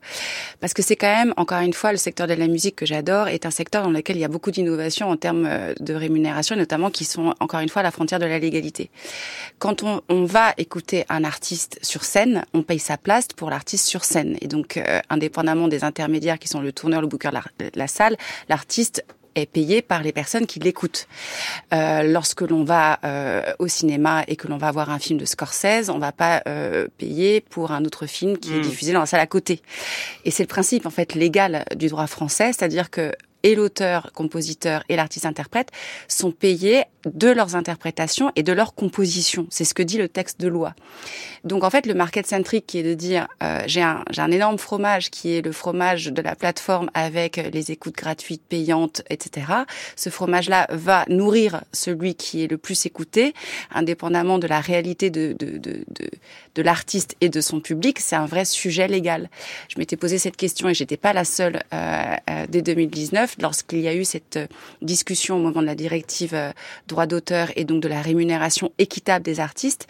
[0.60, 3.28] Parce que c'est quand même encore une fois le secteur de la musique que j'adore
[3.28, 6.56] est un secteur dans lequel il y a beaucoup d'innovations en termes euh, de rémunération,
[6.56, 8.90] notamment qui sont encore une fois à la frontière de la légalité.
[9.58, 14.04] Quand on, va écouter un artiste sur scène, on paye sa place pour l'artiste sur
[14.04, 17.42] scène, et donc euh, indépendamment des intermédiaires qui sont le tourneur, le booker, la,
[17.74, 18.16] la salle,
[18.48, 18.79] l'artiste
[19.34, 21.06] est payé par les personnes qui l'écoutent.
[21.72, 25.24] Euh, lorsque l'on va euh, au cinéma et que l'on va voir un film de
[25.24, 28.62] Scorsese, on va pas euh, payer pour un autre film qui est hmm.
[28.62, 29.62] diffusé dans la salle à côté.
[30.24, 33.12] Et c'est le principe en fait légal du droit français, c'est-à-dire que
[33.42, 35.70] et l'auteur, compositeur et l'artiste-interprète
[36.08, 39.46] sont payés de leurs interprétations et de leurs compositions.
[39.50, 40.74] C'est ce que dit le texte de loi.
[41.44, 44.58] Donc en fait, le market centric qui est de dire euh, j'ai un, un énorme
[44.58, 49.46] fromage qui est le fromage de la plateforme avec les écoutes gratuites, payantes, etc.
[49.96, 53.34] Ce fromage-là va nourrir celui qui est le plus écouté,
[53.70, 56.10] indépendamment de la réalité de, de, de, de,
[56.54, 57.98] de l'artiste et de son public.
[58.00, 59.30] C'est un vrai sujet légal.
[59.68, 63.36] Je m'étais posé cette question et j'étais pas la seule euh, euh, dès 2019 2019,
[63.40, 64.38] lorsqu'il y a eu cette
[64.82, 66.36] discussion au moment de la directive
[66.86, 69.86] droit d'auteur et donc de la rémunération équitable des artistes.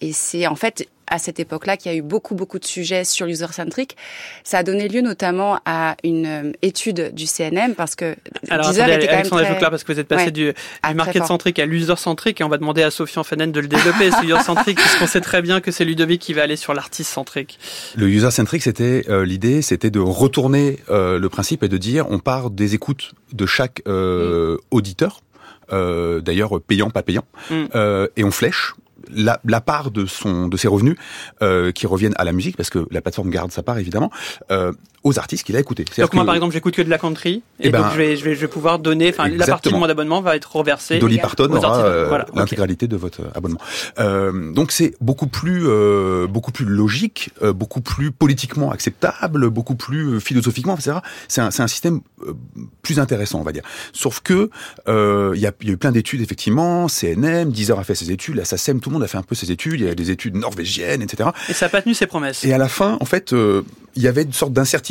[0.00, 3.04] Et c'est en fait à cette époque-là qu'il y a eu beaucoup beaucoup de sujets
[3.04, 3.96] sur l'user-centric.
[4.44, 8.14] Ça a donné lieu notamment à une euh, étude du CNM parce que
[8.50, 9.54] Alors, Deezer attendez, était quand même très...
[9.54, 10.30] vous parce que vous êtes passé Ouais.
[10.30, 10.52] du,
[10.82, 14.10] Ah, du market-centric à l'user-centric et on va demander à Sophie Anfanen de le développer,
[14.10, 17.58] ce user-centric, puisqu'on sait très bien que c'est Ludovic qui va aller sur l'artiste-centric.
[17.96, 22.18] Le user-centric, c'était euh, l'idée, c'était de retourner euh, le principe et de dire on
[22.18, 25.20] part des écoutes de chaque euh, auditeur,
[25.72, 27.64] euh, d'ailleurs payant, pas payant, Mm.
[27.74, 28.74] euh, et on flèche
[29.10, 30.96] la, la part de son de ses revenus
[31.42, 34.10] euh, qui reviennent à la musique parce que la plateforme garde sa part évidemment
[34.50, 34.72] euh,
[35.04, 35.84] aux artistes qu'il a écoutés.
[35.98, 38.16] Donc moi, par exemple, j'écoute que de la country, et Eh ben, donc je vais,
[38.16, 40.98] je vais, je vais pouvoir donner, enfin, la partie de mon abonnement va être reversée.
[40.98, 43.60] Dolly Parton aura euh, Voilà, l'intégralité de votre abonnement.
[43.98, 49.74] Euh, donc c'est beaucoup plus euh, beaucoup plus logique, euh, beaucoup plus politiquement acceptable, beaucoup
[49.76, 50.98] plus euh, philosophiquement, etc.
[51.28, 52.34] C'est un, un système euh,
[52.82, 53.62] plus intéressant, on va dire.
[53.92, 54.50] Sauf que
[54.88, 56.88] euh, il y, a, y a eu plein d'études effectivement.
[56.88, 59.34] CNM, Deezer a fait ses études, la SACEM, tout le monde a fait un peu
[59.34, 59.80] ses études.
[59.80, 61.30] Il y a des études norvégiennes, etc.
[61.48, 62.44] Et ça n'a pas tenu ses promesses.
[62.44, 63.62] Et à la fin, en fait, euh,
[63.94, 64.87] il y avait une sorte d'incertitude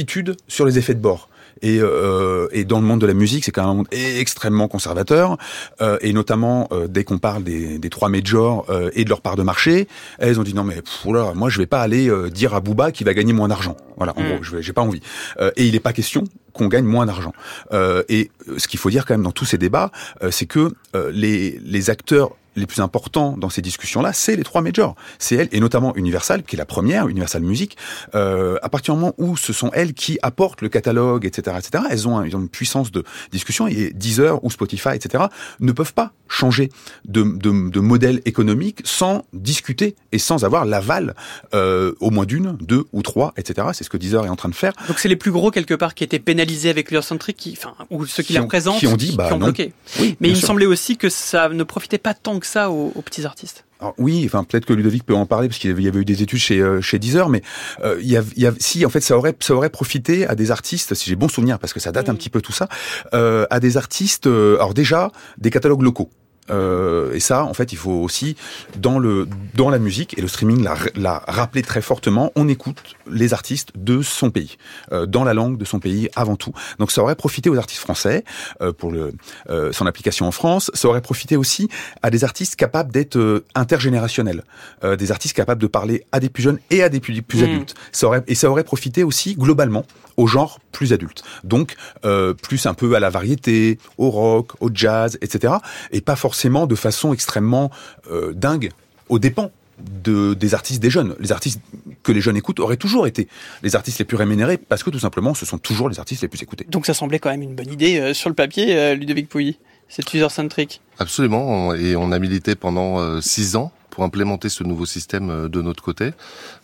[0.47, 1.29] sur les effets de bord.
[1.63, 4.67] Et, euh, et dans le monde de la musique, c'est quand même un monde extrêmement
[4.67, 5.37] conservateur,
[5.81, 9.21] euh, et notamment euh, dès qu'on parle des, des trois majors euh, et de leur
[9.21, 9.87] part de marché,
[10.19, 12.59] elles ont dit non mais pff, oula, moi je vais pas aller euh, dire à
[12.61, 13.75] Booba qu'il va gagner moins d'argent.
[13.97, 14.27] Voilà, en Mm.
[14.27, 15.01] gros, je vais- j'ai pas envie.
[15.41, 16.25] Euh, et il n'est pas question
[16.57, 17.33] qu'on gagne moins d'argent.
[17.71, 19.91] Euh, et ce qu'il faut dire quand même dans tous ces débats,
[20.23, 24.43] euh, c'est que euh, les, les acteurs les plus importants dans ces discussions-là, c'est les
[24.43, 24.95] trois majors.
[25.19, 27.77] C'est elles, et notamment Universal, qui est la première, Universal Music.
[28.15, 31.83] Euh, à partir du moment où ce sont elles qui apportent le catalogue, etc., etc.,
[31.89, 35.25] elles ont une puissance de discussion, et Deezer ou Spotify, etc.,
[35.59, 36.69] ne peuvent pas changer
[37.05, 41.15] de, de, de modèle économique sans discuter et sans avoir l'aval
[41.53, 43.67] euh, au moins d'une, deux ou trois, etc.
[43.73, 44.73] C'est ce que Deezer est en train de faire.
[44.87, 48.05] Donc c'est les plus gros quelque part qui étaient pénalisés avec l'user-centric, qui, enfin, ou
[48.05, 49.45] ceux qui, Qui la ont- représentent, qui ont dit, bah, qui ont non.
[49.47, 49.73] bloqué.
[49.99, 52.91] Oui, Mais il me semblait aussi que ça ne profitait pas tant que ça aux,
[52.95, 53.63] aux petits artistes.
[53.79, 56.23] Alors, oui, enfin peut-être que Ludovic peut en parler parce qu'il y avait- eu des
[56.23, 57.43] études chez euh, chez Deezer, mais
[57.83, 60.25] euh, il y a, il y a, si en fait ça aurait ça aurait profité
[60.25, 62.51] à des artistes, si j'ai bon souvenir parce que ça date un petit peu tout
[62.53, 62.67] ça,
[63.13, 64.25] euh, à des artistes.
[64.25, 66.09] alors déjà des catalogues locaux.
[66.49, 68.35] Euh, et ça, en fait, il faut aussi
[68.77, 72.31] dans le dans la musique et le streaming l'a l'a rappelé très fortement.
[72.35, 72.77] On écoute
[73.09, 74.57] les artistes de son pays,
[74.91, 76.53] euh, dans la langue de son pays avant tout.
[76.79, 78.23] Donc, ça aurait profité aux artistes français
[78.61, 79.13] euh, pour le
[79.49, 80.71] euh, son application en France.
[80.73, 81.69] Ça aurait profité aussi
[82.01, 84.43] à des artistes capables d'être euh, intergénérationnels,
[84.83, 87.41] euh, des artistes capables de parler à des plus jeunes et à des plus, plus
[87.41, 87.43] Mm.
[87.43, 87.75] adultes.
[87.91, 89.85] Ça aurait et ça aurait profité aussi globalement
[90.17, 91.23] au genre plus adulte.
[91.43, 91.75] Donc
[92.05, 95.53] euh, plus un peu à la variété, au rock, au jazz, etc.
[95.91, 97.71] Et pas forcément de façon extrêmement
[98.11, 98.71] euh, dingue
[99.09, 101.15] aux dépens de, des artistes des jeunes.
[101.19, 101.61] Les artistes
[102.03, 103.27] que les jeunes écoutent auraient toujours été
[103.63, 106.27] les artistes les plus rémunérés parce que tout simplement ce sont toujours les artistes les
[106.27, 106.65] plus écoutés.
[106.69, 109.57] Donc ça semblait quand même une bonne idée euh, sur le papier, euh, Ludovic Pouilly.
[109.89, 110.81] C'est user-centric.
[110.99, 115.49] Absolument, et on a milité pendant euh, six ans pour implémenter ce nouveau système euh,
[115.49, 116.13] de notre côté.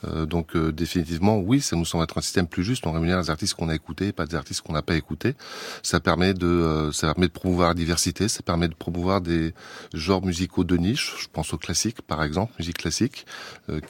[0.07, 2.86] Euh, donc euh, définitivement, oui, ça nous semble être un système plus juste.
[2.86, 5.34] On rémunère les artistes qu'on a écoutés, pas des artistes qu'on n'a pas écoutés.
[5.81, 9.55] Ça permet de, ça permet de promouvoir la diversité, ça permet de promouvoir des
[9.95, 11.15] genres musicaux de niche.
[11.19, 13.25] Je pense au classique, par exemple, musique classique,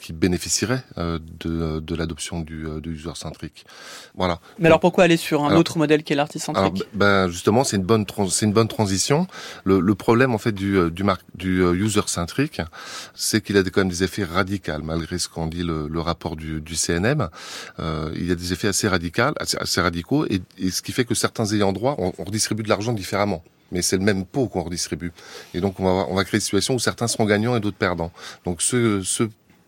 [0.00, 3.66] qui bénéficierait de, de l'adoption du, du user-centric.
[4.14, 4.40] Voilà.
[4.58, 7.62] Mais alors pourquoi aller sur un Alors- autre modèle qui est alors, l'artiste-centric ben justement,
[7.62, 9.26] c'est une bonne c'est une bonne transition.
[9.64, 12.62] Le, le problème en fait du du, du user centric,
[13.34, 16.76] c'est qu'il a quand même des effets radicaux malgré ce qu'en dit le, rapport du,
[16.76, 17.28] CNM.
[17.80, 21.14] Euh, il y a des effets assez radicaux, assez, radicaux, et, ce qui fait que
[21.14, 23.42] certains ayants droit, on, on redistribue de l'argent différemment.
[23.72, 25.12] Mais c'est le même pot qu'on redistribue.
[25.52, 27.76] Et donc on va, on va créer des situations où certains seront gagnants et d'autres
[27.76, 28.12] perdants.
[28.44, 29.02] Donc ceux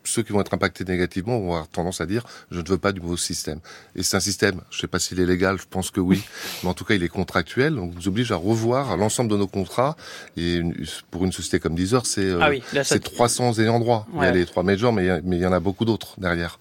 [0.08, 2.92] ceux qui vont être impactés négativement vont avoir tendance à dire je ne veux pas
[2.92, 3.60] du nouveau système.
[3.94, 6.22] Et c'est un système, je ne sais pas s'il est légal, je pense que oui,
[6.62, 9.36] mais en tout cas il est contractuel, donc il nous oblige à revoir l'ensemble de
[9.36, 9.96] nos contrats.
[10.36, 10.62] Et
[11.10, 14.06] pour une société comme Deezer, c'est euh, Ah oui, là, ça- c'est 300 ayants droit.
[14.14, 15.60] Il y a les trois majors, mais il y a- mais il y en a
[15.60, 16.58] beaucoup d'autres derrière.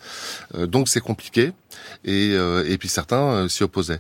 [0.56, 1.52] Euh, donc c'est compliqué.
[2.06, 4.00] Et, euh, et puis certains euh, s'y opposaient.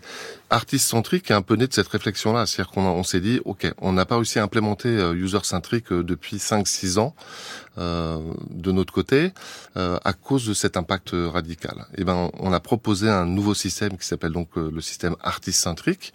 [0.51, 3.93] Artiste centrique est un peu né de cette réflexion-là, c'est-à-dire qu'on s'est dit, ok, on
[3.93, 7.15] n'a pas réussi à implémenter euh, user centric euh, depuis 5-6 ans
[7.79, 8.19] euh,
[8.51, 9.33] de notre côté
[9.75, 11.85] à cause de cet impact radical.
[11.97, 16.13] Et ben, on a proposé un nouveau système qui s'appelle donc le système artiste centrique,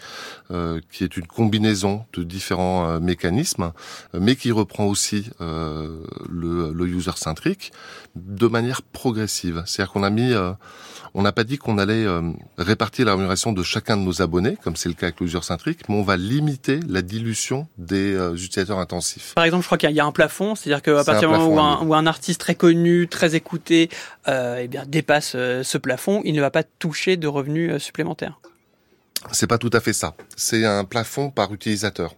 [0.90, 3.72] qui est une combinaison de différents mécanismes,
[4.14, 7.72] mais qui reprend aussi le, le user centrique
[8.16, 9.62] de manière progressive.
[9.66, 10.32] C'est-à-dire qu'on a mis
[11.14, 12.22] on n'a pas dit qu'on allait euh,
[12.58, 15.88] répartir la rémunération de chacun de nos abonnés, comme c'est le cas avec l'user centrique,
[15.88, 19.34] mais on va limiter la dilution des euh, utilisateurs intensifs.
[19.34, 21.58] Par exemple, je crois qu'il y a un plafond, c'est-à-dire qu'à partir du moment où
[21.60, 23.90] un, où un artiste très connu, très écouté,
[24.28, 28.40] euh, eh bien dépasse ce plafond, il ne va pas toucher de revenus supplémentaires.
[29.32, 30.14] C'est pas tout à fait ça.
[30.36, 32.14] C'est un plafond par utilisateur.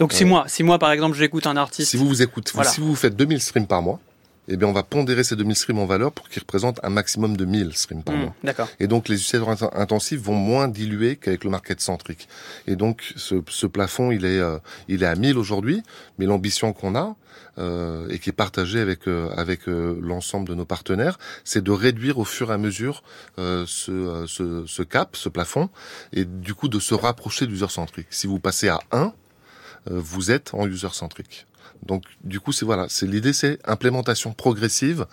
[0.00, 1.90] Donc si moi, si moi par exemple j'écoute un artiste.
[1.90, 4.00] Si vous vous écoutez, si vous faites 2000 streams par mois,
[4.48, 7.36] eh bien, on va pondérer ces 2000 streams en valeur pour qu'ils représentent un maximum
[7.36, 8.34] de 1000 streams par Mmh, mois.
[8.44, 8.68] d'accord.
[8.80, 12.28] Et donc, les utilisateurs int- intensifs vont moins diluer qu'avec le market centrique.
[12.66, 15.82] Et donc, ce, ce plafond, il est, euh, il est à 1000 aujourd'hui,
[16.18, 17.16] mais l'ambition qu'on a,
[17.58, 21.70] euh, et qui est partagée avec, euh, avec euh, l'ensemble de nos partenaires, c'est de
[21.70, 23.02] réduire au fur et à mesure
[23.38, 25.70] euh, ce, ce, ce cap, ce plafond,
[26.12, 28.08] et du coup de se rapprocher d'user centrique.
[28.10, 29.10] Si vous passez à 1, euh,
[29.86, 31.46] vous êtes en user centrique.
[31.86, 35.06] Donc du coup c'est voilà, c'est l'idée c'est implémentation progressive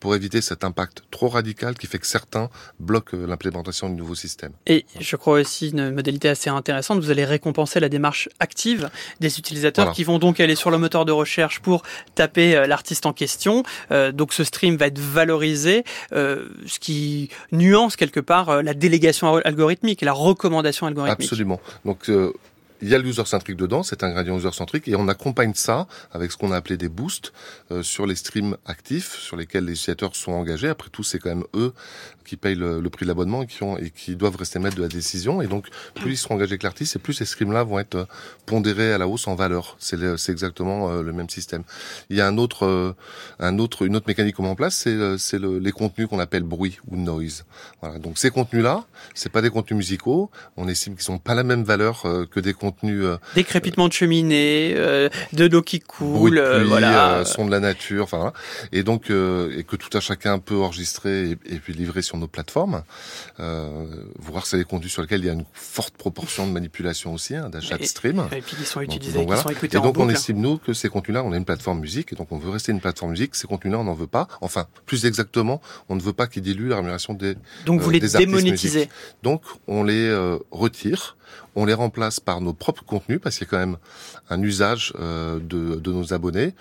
[0.00, 4.14] pour éviter cet impact trop radical qui fait que certains bloquent euh, l'implémentation du nouveau
[4.14, 4.52] système.
[4.66, 9.38] Et je crois aussi une modalité assez intéressante, vous allez récompenser la démarche active des
[9.38, 9.94] utilisateurs Voilà.
[9.94, 11.82] qui vont donc aller sur le moteur de recherche pour
[12.14, 13.62] taper euh, l'artiste en question.
[13.90, 19.34] Euh, donc ce stream va être valorisé, euh, ce qui nuance quelque part la délégation
[19.34, 21.22] al- algorithmique et la recommandation algorithmique.
[21.24, 21.60] Absolument.
[21.84, 22.32] Donc euh,
[22.80, 25.86] il y a l'user centrique dedans, c'est un gradient user centrique, et on accompagne ça
[26.12, 27.32] avec ce qu'on a appelé des boosts
[27.70, 30.68] euh, sur les streams actifs, sur lesquels les utilisateurs sont engagés.
[30.68, 31.72] Après tout, c'est quand même eux
[32.28, 34.82] qui payent le, prix de l'abonnement et qui ont et qui doivent rester maîtres de
[34.82, 35.40] la décision.
[35.40, 38.04] Et donc, plus ils seront engagés avec l'artiste, et plus ces streams-là vont être euh,
[38.46, 39.76] pondérés à la hausse en valeur.
[39.78, 39.98] C'est
[40.28, 41.64] exactement euh, le même système.
[42.10, 42.94] Il y a un autre, euh,
[43.40, 46.42] un autre, une autre mécanique qu'on met en place, c'est le- les contenus qu'on appelle
[46.42, 47.44] bruit ou noise.
[47.80, 47.98] Voilà.
[47.98, 50.30] Donc ces contenus-là, c'est pas des contenus musicaux.
[50.56, 53.92] On estime qu'ils sont pas la même valeur que des contenus euh, Des crépitements de
[53.92, 57.14] cheminée, euh, de l'eau qui coule, de euh, pluie, voilà.
[57.18, 58.32] euh, son de la nature, enfin voilà.
[58.72, 62.16] et donc euh, et que tout un chacun peut enregistrer et, et puis livrer sur
[62.16, 62.82] nos plateformes,
[63.40, 63.86] euh,
[64.18, 67.34] voir c'est des contenus sur lesquels il y a une forte proportion de manipulation aussi,
[67.36, 68.26] hein, d'achat de stream.
[68.32, 69.42] et puis qui sont Donc- utilisés, donc qui voilà.
[69.42, 71.80] sont écoutés Et en donc on estime nous que ces contenus-là, on est une plateforme
[71.80, 73.34] musique et donc on veut rester une plateforme musique.
[73.34, 74.28] Ces contenus-là, on n'en veut pas.
[74.40, 77.34] Enfin, plus exactement, on ne veut pas qu'ils diluent la rémunération des
[77.66, 78.88] Donc vous euh, les démonétisez.
[79.22, 81.16] Donc on les euh, retire,
[81.54, 83.76] on les remplace par nos propres contenus parce qu'il y a quand même
[84.30, 86.54] un usage euh, de, de nos abonnés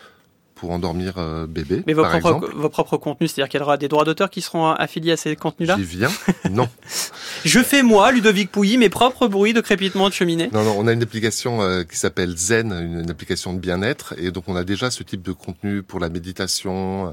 [0.60, 2.56] pour endormir euh, bébé, Mais vos par propres, exemple.
[2.56, 5.36] vos propres contenus, c'est-à-dire qu'il y aura des droits d'auteur qui seront affiliés à ces
[5.36, 6.10] contenus-là J'y viens.
[6.50, 6.68] Non.
[7.46, 10.50] Je fais moi, Ludovic Pouilly, mes propres bruits de crépitement de cheminée.
[10.52, 14.14] Non, non, on a une application euh, qui s'appelle Zen, une, une application de bien-être,
[14.18, 17.08] et donc on a déjà ce type de contenu pour la méditation.
[17.08, 17.12] euh,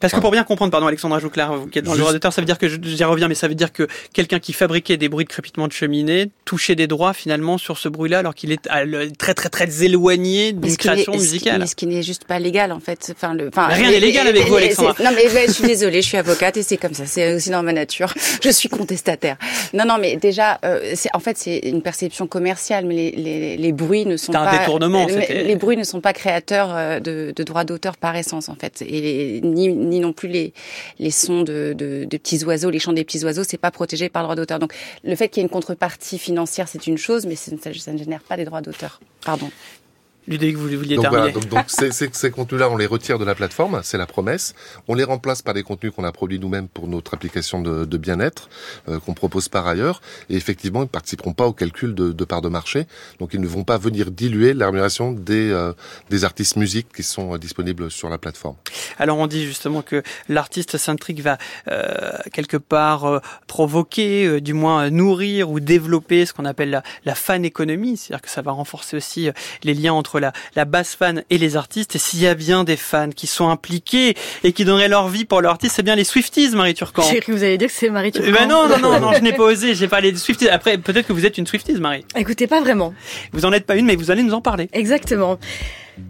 [0.00, 2.00] Parce que enfin, pour bien comprendre, pardon Alexandra Jouclair, vous qui êtes dans le Juste-
[2.02, 4.38] droit d'auteur, ça veut dire que, je- j'y reviens, mais ça veut dire que quelqu'un
[4.38, 8.20] qui fabriquait des bruits de crépitement de cheminée touchait des droits finalement sur ce bruit-là
[8.20, 11.60] alors qu'il est à le- très très très éloigné d'une création musicale.
[11.60, 13.12] Mais ce qui n'est juste pas légal en fait.
[13.14, 14.94] Enfin, le, enfin, Mais rien n'est légal avec vous, Alexandra.
[15.02, 17.50] Non mais ouais, je suis désolée, je suis avocate et c'est comme ça, c'est aussi
[17.50, 18.12] dans ma nature.
[18.42, 19.36] Je suis contestataire.
[19.74, 23.56] Non non, mais déjà, euh, c'est en fait c'est une perception commerciale, mais les, les,
[23.56, 26.12] les bruits ne sont C'est un pas détournement, Les, c'était- les bruits ne sont pas
[26.12, 30.12] créateurs euh, de, de droits d'auteur par essence en fait, et les- ni, ni non
[30.12, 30.52] plus les
[30.98, 34.08] les sons de, de, de petits oiseaux, les chants des petits oiseaux, c'est pas protégé
[34.08, 34.58] par le droit d'auteur.
[34.58, 34.72] Donc
[35.04, 37.52] le fait qu'il y ait une contrepartie financière, c'est une chose, mais ça
[37.92, 39.00] ne génère pas des droits d'auteur.
[39.24, 39.50] Pardon.
[40.28, 41.32] Ludovic, vous vouliez Donc terminer.
[41.32, 44.06] voilà, donc, donc ces, ces, ces contenus-là, on les retire de la plateforme, c'est la
[44.06, 44.54] promesse.
[44.86, 47.96] On les remplace par des contenus qu'on a produits nous-mêmes pour notre application de, de
[47.96, 48.48] bien-être,
[48.88, 50.00] euh, qu'on propose par ailleurs.
[50.28, 52.86] Et effectivement, ils ne participeront pas au calcul de, de part de marché.
[53.18, 55.72] Donc ils ne vont pas venir diluer la rémunération des, euh,
[56.10, 58.56] des artistes musiques qui sont euh, disponibles sur la plateforme.
[58.98, 65.50] Alors on dit justement que l'artiste centrique va euh, quelque part provoquer, du moins nourrir
[65.50, 69.28] ou développer ce qu'on appelle la, la fan économie, c'est-à-dire que ça va renforcer aussi
[69.62, 71.94] les liens entre la, la base fan et les artistes.
[71.94, 75.24] Et s'il y a bien des fans qui sont impliqués et qui donneraient leur vie
[75.24, 77.02] pour leur artiste, c'est bien les Swifties, Marie Turcan.
[77.02, 78.32] J'ai cru que vous allez dire que c'est Marie Eh Turcan.
[78.32, 80.48] ben non, non, non, non, je n'ai pas osé, j'ai parlé de Swifties.
[80.48, 82.04] Après, peut-être que vous êtes une Swifties, Marie.
[82.16, 82.92] Écoutez, pas vraiment.
[83.32, 84.68] Vous en êtes pas une, mais vous allez nous en parler.
[84.72, 85.38] Exactement.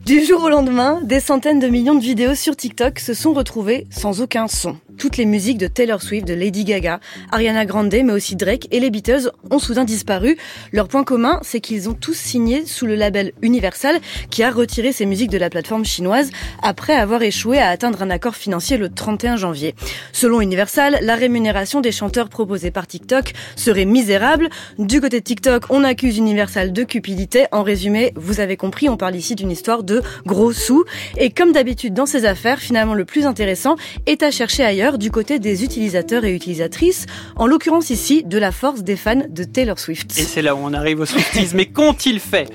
[0.06, 3.86] Du jour au lendemain, des centaines de millions de vidéos sur TikTok se sont retrouvées
[3.90, 4.76] sans aucun son.
[5.00, 7.00] Toutes les musiques de Taylor Swift, de Lady Gaga,
[7.32, 10.36] Ariana Grande, mais aussi Drake et les Beatles ont soudain disparu.
[10.72, 13.98] Leur point commun, c'est qu'ils ont tous signé sous le label Universal,
[14.28, 16.30] qui a retiré ces musiques de la plateforme chinoise
[16.62, 19.74] après avoir échoué à atteindre un accord financier le 31 janvier.
[20.12, 24.50] Selon Universal, la rémunération des chanteurs proposée par TikTok serait misérable.
[24.78, 27.46] Du côté de TikTok, on accuse Universal de cupidité.
[27.52, 30.84] En résumé, vous avez compris, on parle ici d'une histoire de gros sous.
[31.16, 35.10] Et comme d'habitude dans ces affaires, finalement le plus intéressant est à chercher ailleurs du
[35.10, 39.78] côté des utilisateurs et utilisatrices, en l'occurrence ici de la force des fans de Taylor
[39.78, 40.18] Swift.
[40.18, 41.54] Et c'est là où on arrive aux Swifties.
[41.54, 42.48] mais qu'ont-ils fait?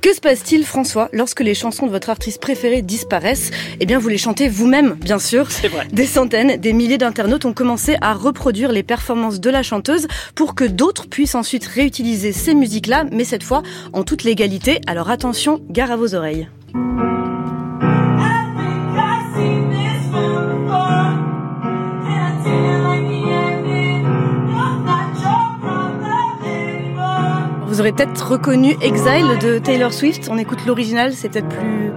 [0.00, 3.50] Que se passe-t-il, François, lorsque les chansons de votre artiste préféré disparaissent?
[3.80, 5.50] Eh bien, vous les chantez vous-même, bien sûr.
[5.50, 5.86] C'est vrai.
[5.92, 10.54] Des centaines, des milliers d'internautes ont commencé à reproduire les performances de la chanteuse pour
[10.54, 13.62] que d'autres puissent ensuite réutiliser ces musiques-là, mais cette fois
[13.92, 14.80] en toute légalité.
[14.86, 16.48] Alors attention, gare à vos oreilles.
[27.72, 30.28] Vous aurez peut-être reconnu Exile de Taylor Swift.
[30.30, 31.90] On écoute l'original, c'est peut-être plus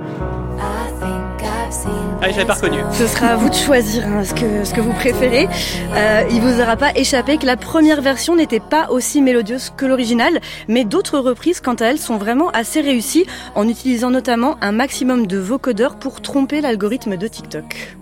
[2.21, 2.77] ah, j'avais pas reconnu.
[2.93, 5.49] Ce sera à vous de choisir hein, ce, que, ce que vous préférez.
[5.93, 9.85] Euh, il vous aura pas échappé que la première version n'était pas aussi mélodieuse que
[9.85, 14.71] l'original, mais d'autres reprises, quant à elles, sont vraiment assez réussies en utilisant notamment un
[14.71, 17.97] maximum de vocodeurs pour tromper l'algorithme de TikTok.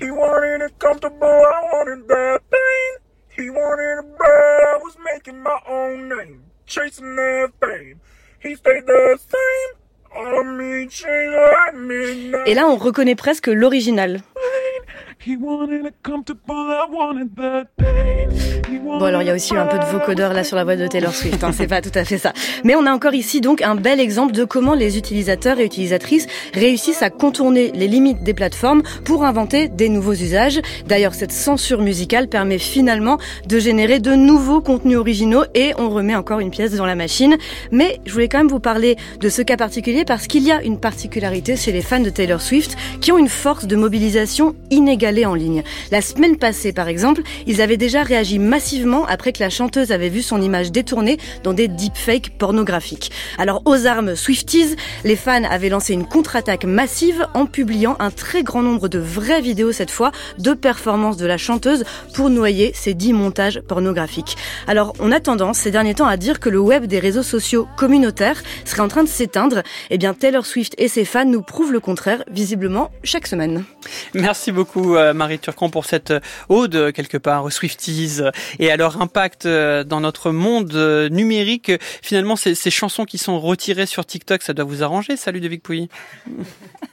[0.00, 0.10] He
[6.66, 8.00] Chasing that fame.
[8.42, 9.82] He stayed the same.
[12.46, 14.20] Et là, on reconnaît presque l'original.
[18.84, 20.86] Bon alors il y a aussi un peu de vocodeur là sur la voix de
[20.86, 22.32] Taylor Swift, hein, c'est pas tout à fait ça.
[22.64, 26.26] Mais on a encore ici donc un bel exemple de comment les utilisateurs et utilisatrices
[26.54, 30.60] réussissent à contourner les limites des plateformes pour inventer des nouveaux usages.
[30.86, 36.16] D'ailleurs cette censure musicale permet finalement de générer de nouveaux contenus originaux et on remet
[36.16, 37.36] encore une pièce dans la machine.
[37.70, 40.62] Mais je voulais quand même vous parler de ce cas particulier parce qu'il y a
[40.62, 44.56] une particularité chez les fans de Taylor Swift qui ont une force de mobilisation
[45.26, 45.62] en ligne.
[45.90, 50.08] La semaine passée, par exemple, ils avaient déjà réagi massivement après que la chanteuse avait
[50.08, 53.12] vu son image détournée dans des deepfakes pornographiques.
[53.38, 58.42] Alors, aux armes Swifties, les fans avaient lancé une contre-attaque massive en publiant un très
[58.42, 61.84] grand nombre de vraies vidéos cette fois de performances de la chanteuse
[62.14, 64.36] pour noyer ces dix montages pornographiques.
[64.66, 67.68] Alors, on a tendance ces derniers temps à dire que le web des réseaux sociaux
[67.76, 69.62] communautaires serait en train de s'éteindre.
[69.90, 73.64] Eh bien, Taylor Swift et ses fans nous prouvent le contraire, visiblement, chaque semaine.
[74.14, 78.20] Merci beaucoup, euh, Marie Turcan pour cette euh, ode quelque part aux Swifties
[78.58, 80.74] et à leur impact euh, dans notre monde
[81.10, 81.72] numérique.
[82.02, 85.48] Finalement, ces, ces chansons qui sont retirées sur TikTok, ça doit vous arranger, salut de
[85.48, 85.88] Vic Pouilly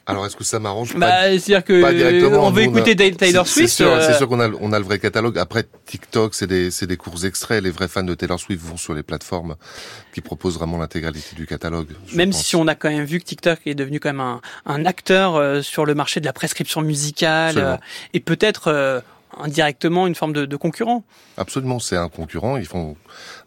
[0.05, 3.69] Alors est-ce que ça m'arrange bah, C'est-à-dire que on veut écouter Taylor Swift.
[3.69, 5.37] C'est sûr, qu'on a, on a le vrai catalogue.
[5.37, 7.63] Après TikTok, c'est des, des courts extraits.
[7.63, 9.55] Les vrais fans de Taylor Swift vont sur les plateformes
[10.11, 11.89] qui proposent vraiment l'intégralité du catalogue.
[12.15, 14.85] Même si on a quand même vu que TikTok est devenu quand même un, un
[14.85, 17.79] acteur sur le marché de la prescription musicale
[18.13, 19.01] et peut-être euh,
[19.37, 21.03] indirectement une forme de, de concurrent.
[21.37, 22.57] Absolument, c'est un concurrent.
[22.57, 22.95] Ils font,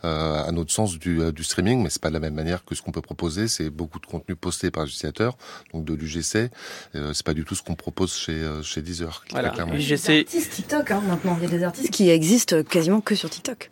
[0.05, 2.65] euh, à notre sens, du, euh, du streaming, mais c'est pas de la même manière
[2.65, 3.49] que ce qu'on peut proposer.
[3.49, 5.37] C'est beaucoup de contenu posté par l'utilisateur,
[5.73, 6.51] donc de l'UGC.
[6.95, 9.25] Euh, c'est pas du tout ce qu'on propose chez euh, chez Deezer.
[9.31, 10.25] Voilà, l'UGC.
[10.25, 11.37] TikTok hein, maintenant.
[11.41, 13.72] Il y a des artistes qui existent quasiment que sur TikTok.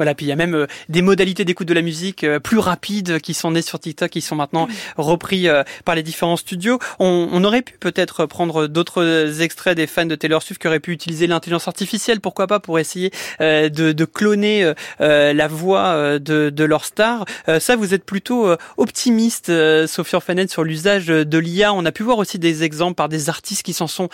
[0.00, 2.56] Voilà, puis il y a même euh, des modalités d'écoute de la musique euh, plus
[2.56, 6.78] rapides qui sont nées sur TikTok, qui sont maintenant repris euh, par les différents studios.
[7.00, 10.80] On, on aurait pu peut-être prendre d'autres extraits des fans de Taylor Swift qui auraient
[10.80, 16.64] pu utiliser l'intelligence artificielle, pourquoi pas, pour essayer de, de cloner la voix de, de
[16.64, 17.26] leur star.
[17.58, 19.52] Ça, vous êtes plutôt optimiste,
[19.86, 21.74] Sophie Orphanen, sur l'usage de l'IA.
[21.74, 24.08] On a pu voir aussi des exemples par des artistes qui s'en sont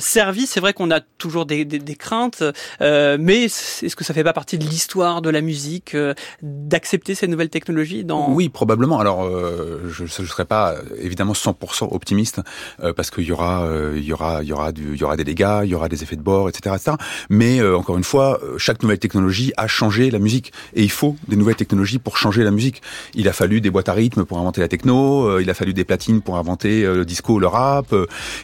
[0.00, 0.46] servis.
[0.46, 2.42] C'est vrai qu'on a toujours des, des, des craintes,
[2.80, 7.26] mais est-ce que ça fait pas partie de l'histoire de la musique, euh, d'accepter ces
[7.26, 8.30] nouvelles technologies dans...
[8.30, 9.00] Oui, probablement.
[9.00, 12.40] Alors, euh, je ne serai pas évidemment 100% optimiste
[12.82, 15.24] euh, parce qu'il y aura, il y aura, il y aura il y aura des
[15.24, 16.96] dégâts, il y aura des effets de bord, etc., etc.
[17.30, 21.36] Mais encore une fois, chaque nouvelle technologie a changé la musique et il faut des
[21.36, 22.82] nouvelles technologies pour changer la musique.
[23.14, 25.84] Il a fallu des boîtes à rythme pour inventer la techno, il a fallu des
[25.84, 27.94] platines pour inventer le disco, le rap,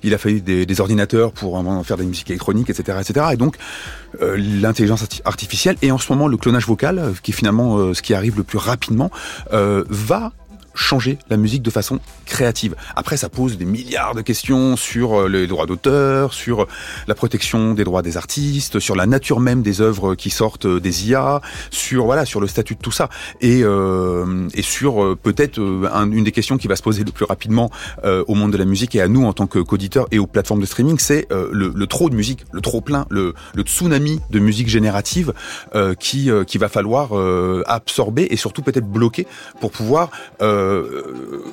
[0.02, 3.26] il a fallu des, des ordinateurs pour faire des musiques électroniques, etc., etc.
[3.32, 3.56] Et donc
[4.20, 5.76] l'intelligence artificielle.
[5.82, 8.36] Et en ce moment le clonage vocal, euh, qui est finalement euh, ce qui arrive
[8.36, 9.10] le plus rapidement,
[9.52, 10.32] euh, va
[10.78, 12.74] changer la musique de façon créative.
[12.96, 16.66] Après, ça pose des milliards de questions sur euh, les droits d'auteur, sur
[17.06, 20.80] la protection des droits des artistes, sur la nature même des œuvres qui sortent euh,
[20.80, 23.08] des IA, sur voilà, sur le statut de tout ça,
[23.40, 27.24] et euh, et sur euh, peut-être une des questions qui va se poser le plus
[27.24, 27.70] rapidement
[28.04, 30.66] au monde de la musique et à nous en tant qu'auditeurs et aux plateformes de
[30.66, 35.32] streaming, c'est le, trop de musique, le trop plein, le, tsunami de musique générative
[35.98, 37.12] qui qui va falloir
[37.66, 39.26] absorber et surtout peut-être bloquer
[39.60, 40.10] pour pouvoir
[40.42, 40.67] euh,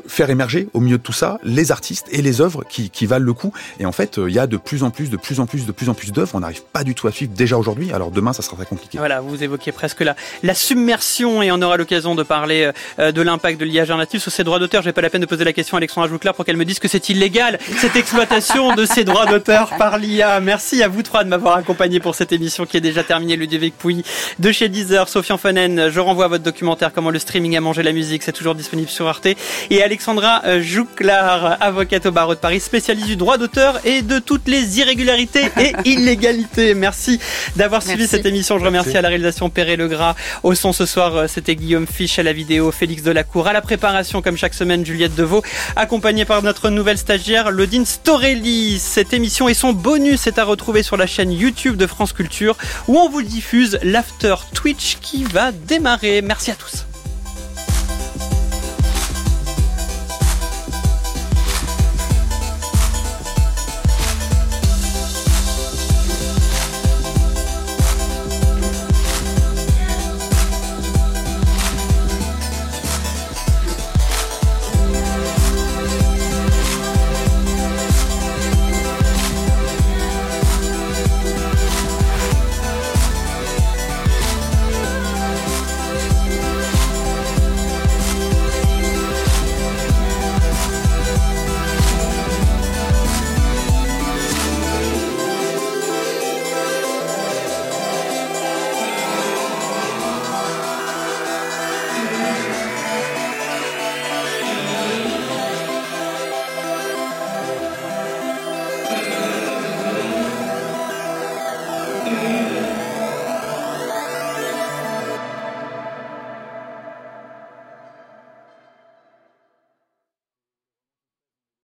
[0.07, 3.33] faire émerger au milieu de tout ça les artistes et les œuvres qui, valent le
[3.33, 3.53] coup.
[3.79, 5.65] Et en fait, euh, il y a de plus en plus, de plus en plus,
[5.65, 6.31] de plus en plus d'œuvres.
[6.33, 7.91] On n'arrive pas du tout à suivre déjà aujourd'hui.
[7.93, 8.97] Alors demain, ça sera très compliqué.
[8.97, 13.21] Voilà, vous évoquez presque la, la submersion et on aura l'occasion de parler euh, de
[13.21, 14.81] l'impact de l'IA générative sur ces droits d'auteur.
[14.81, 16.79] J'ai pas la peine de poser la question à Alexandra Jouclair pour qu'elle me dise
[16.79, 20.39] que c'est illégal cette exploitation de ces droits d'auteur par l'IA.
[20.39, 23.35] Merci à vous trois de m'avoir accompagné pour cette émission qui est déjà terminée.
[23.35, 24.03] Ludovic Pouy
[24.39, 25.89] de chez Deezer, Sofiane Fonen.
[25.89, 28.23] Je renvoie à votre documentaire Comment le streaming a mangé la musique.
[28.23, 29.27] C'est toujours disponible sur Arte
[29.69, 34.19] et Alexandra euh, Jouclar, avocate au barreau de Paris, spécialiste du droit d'auteur et de
[34.19, 36.73] toutes les irrégularités et illégalités.
[36.73, 37.19] Merci
[37.55, 38.59] d'avoir suivi cette émission.
[38.59, 40.15] Je remercie à la réalisation Perret Legras.
[40.43, 43.61] Au son ce soir, euh, c'était Guillaume Fiche à la vidéo, Félix Delacour à la
[43.61, 45.43] préparation, comme chaque semaine, Juliette Deveau,
[45.75, 48.79] accompagnée par notre nouvelle stagiaire, Lodine Storelli.
[48.79, 52.57] Cette émission et son bonus est à retrouver sur la chaîne YouTube de France Culture
[52.87, 56.21] où on vous diffuse l'after Twitch qui va démarrer.
[56.21, 56.85] Merci à tous.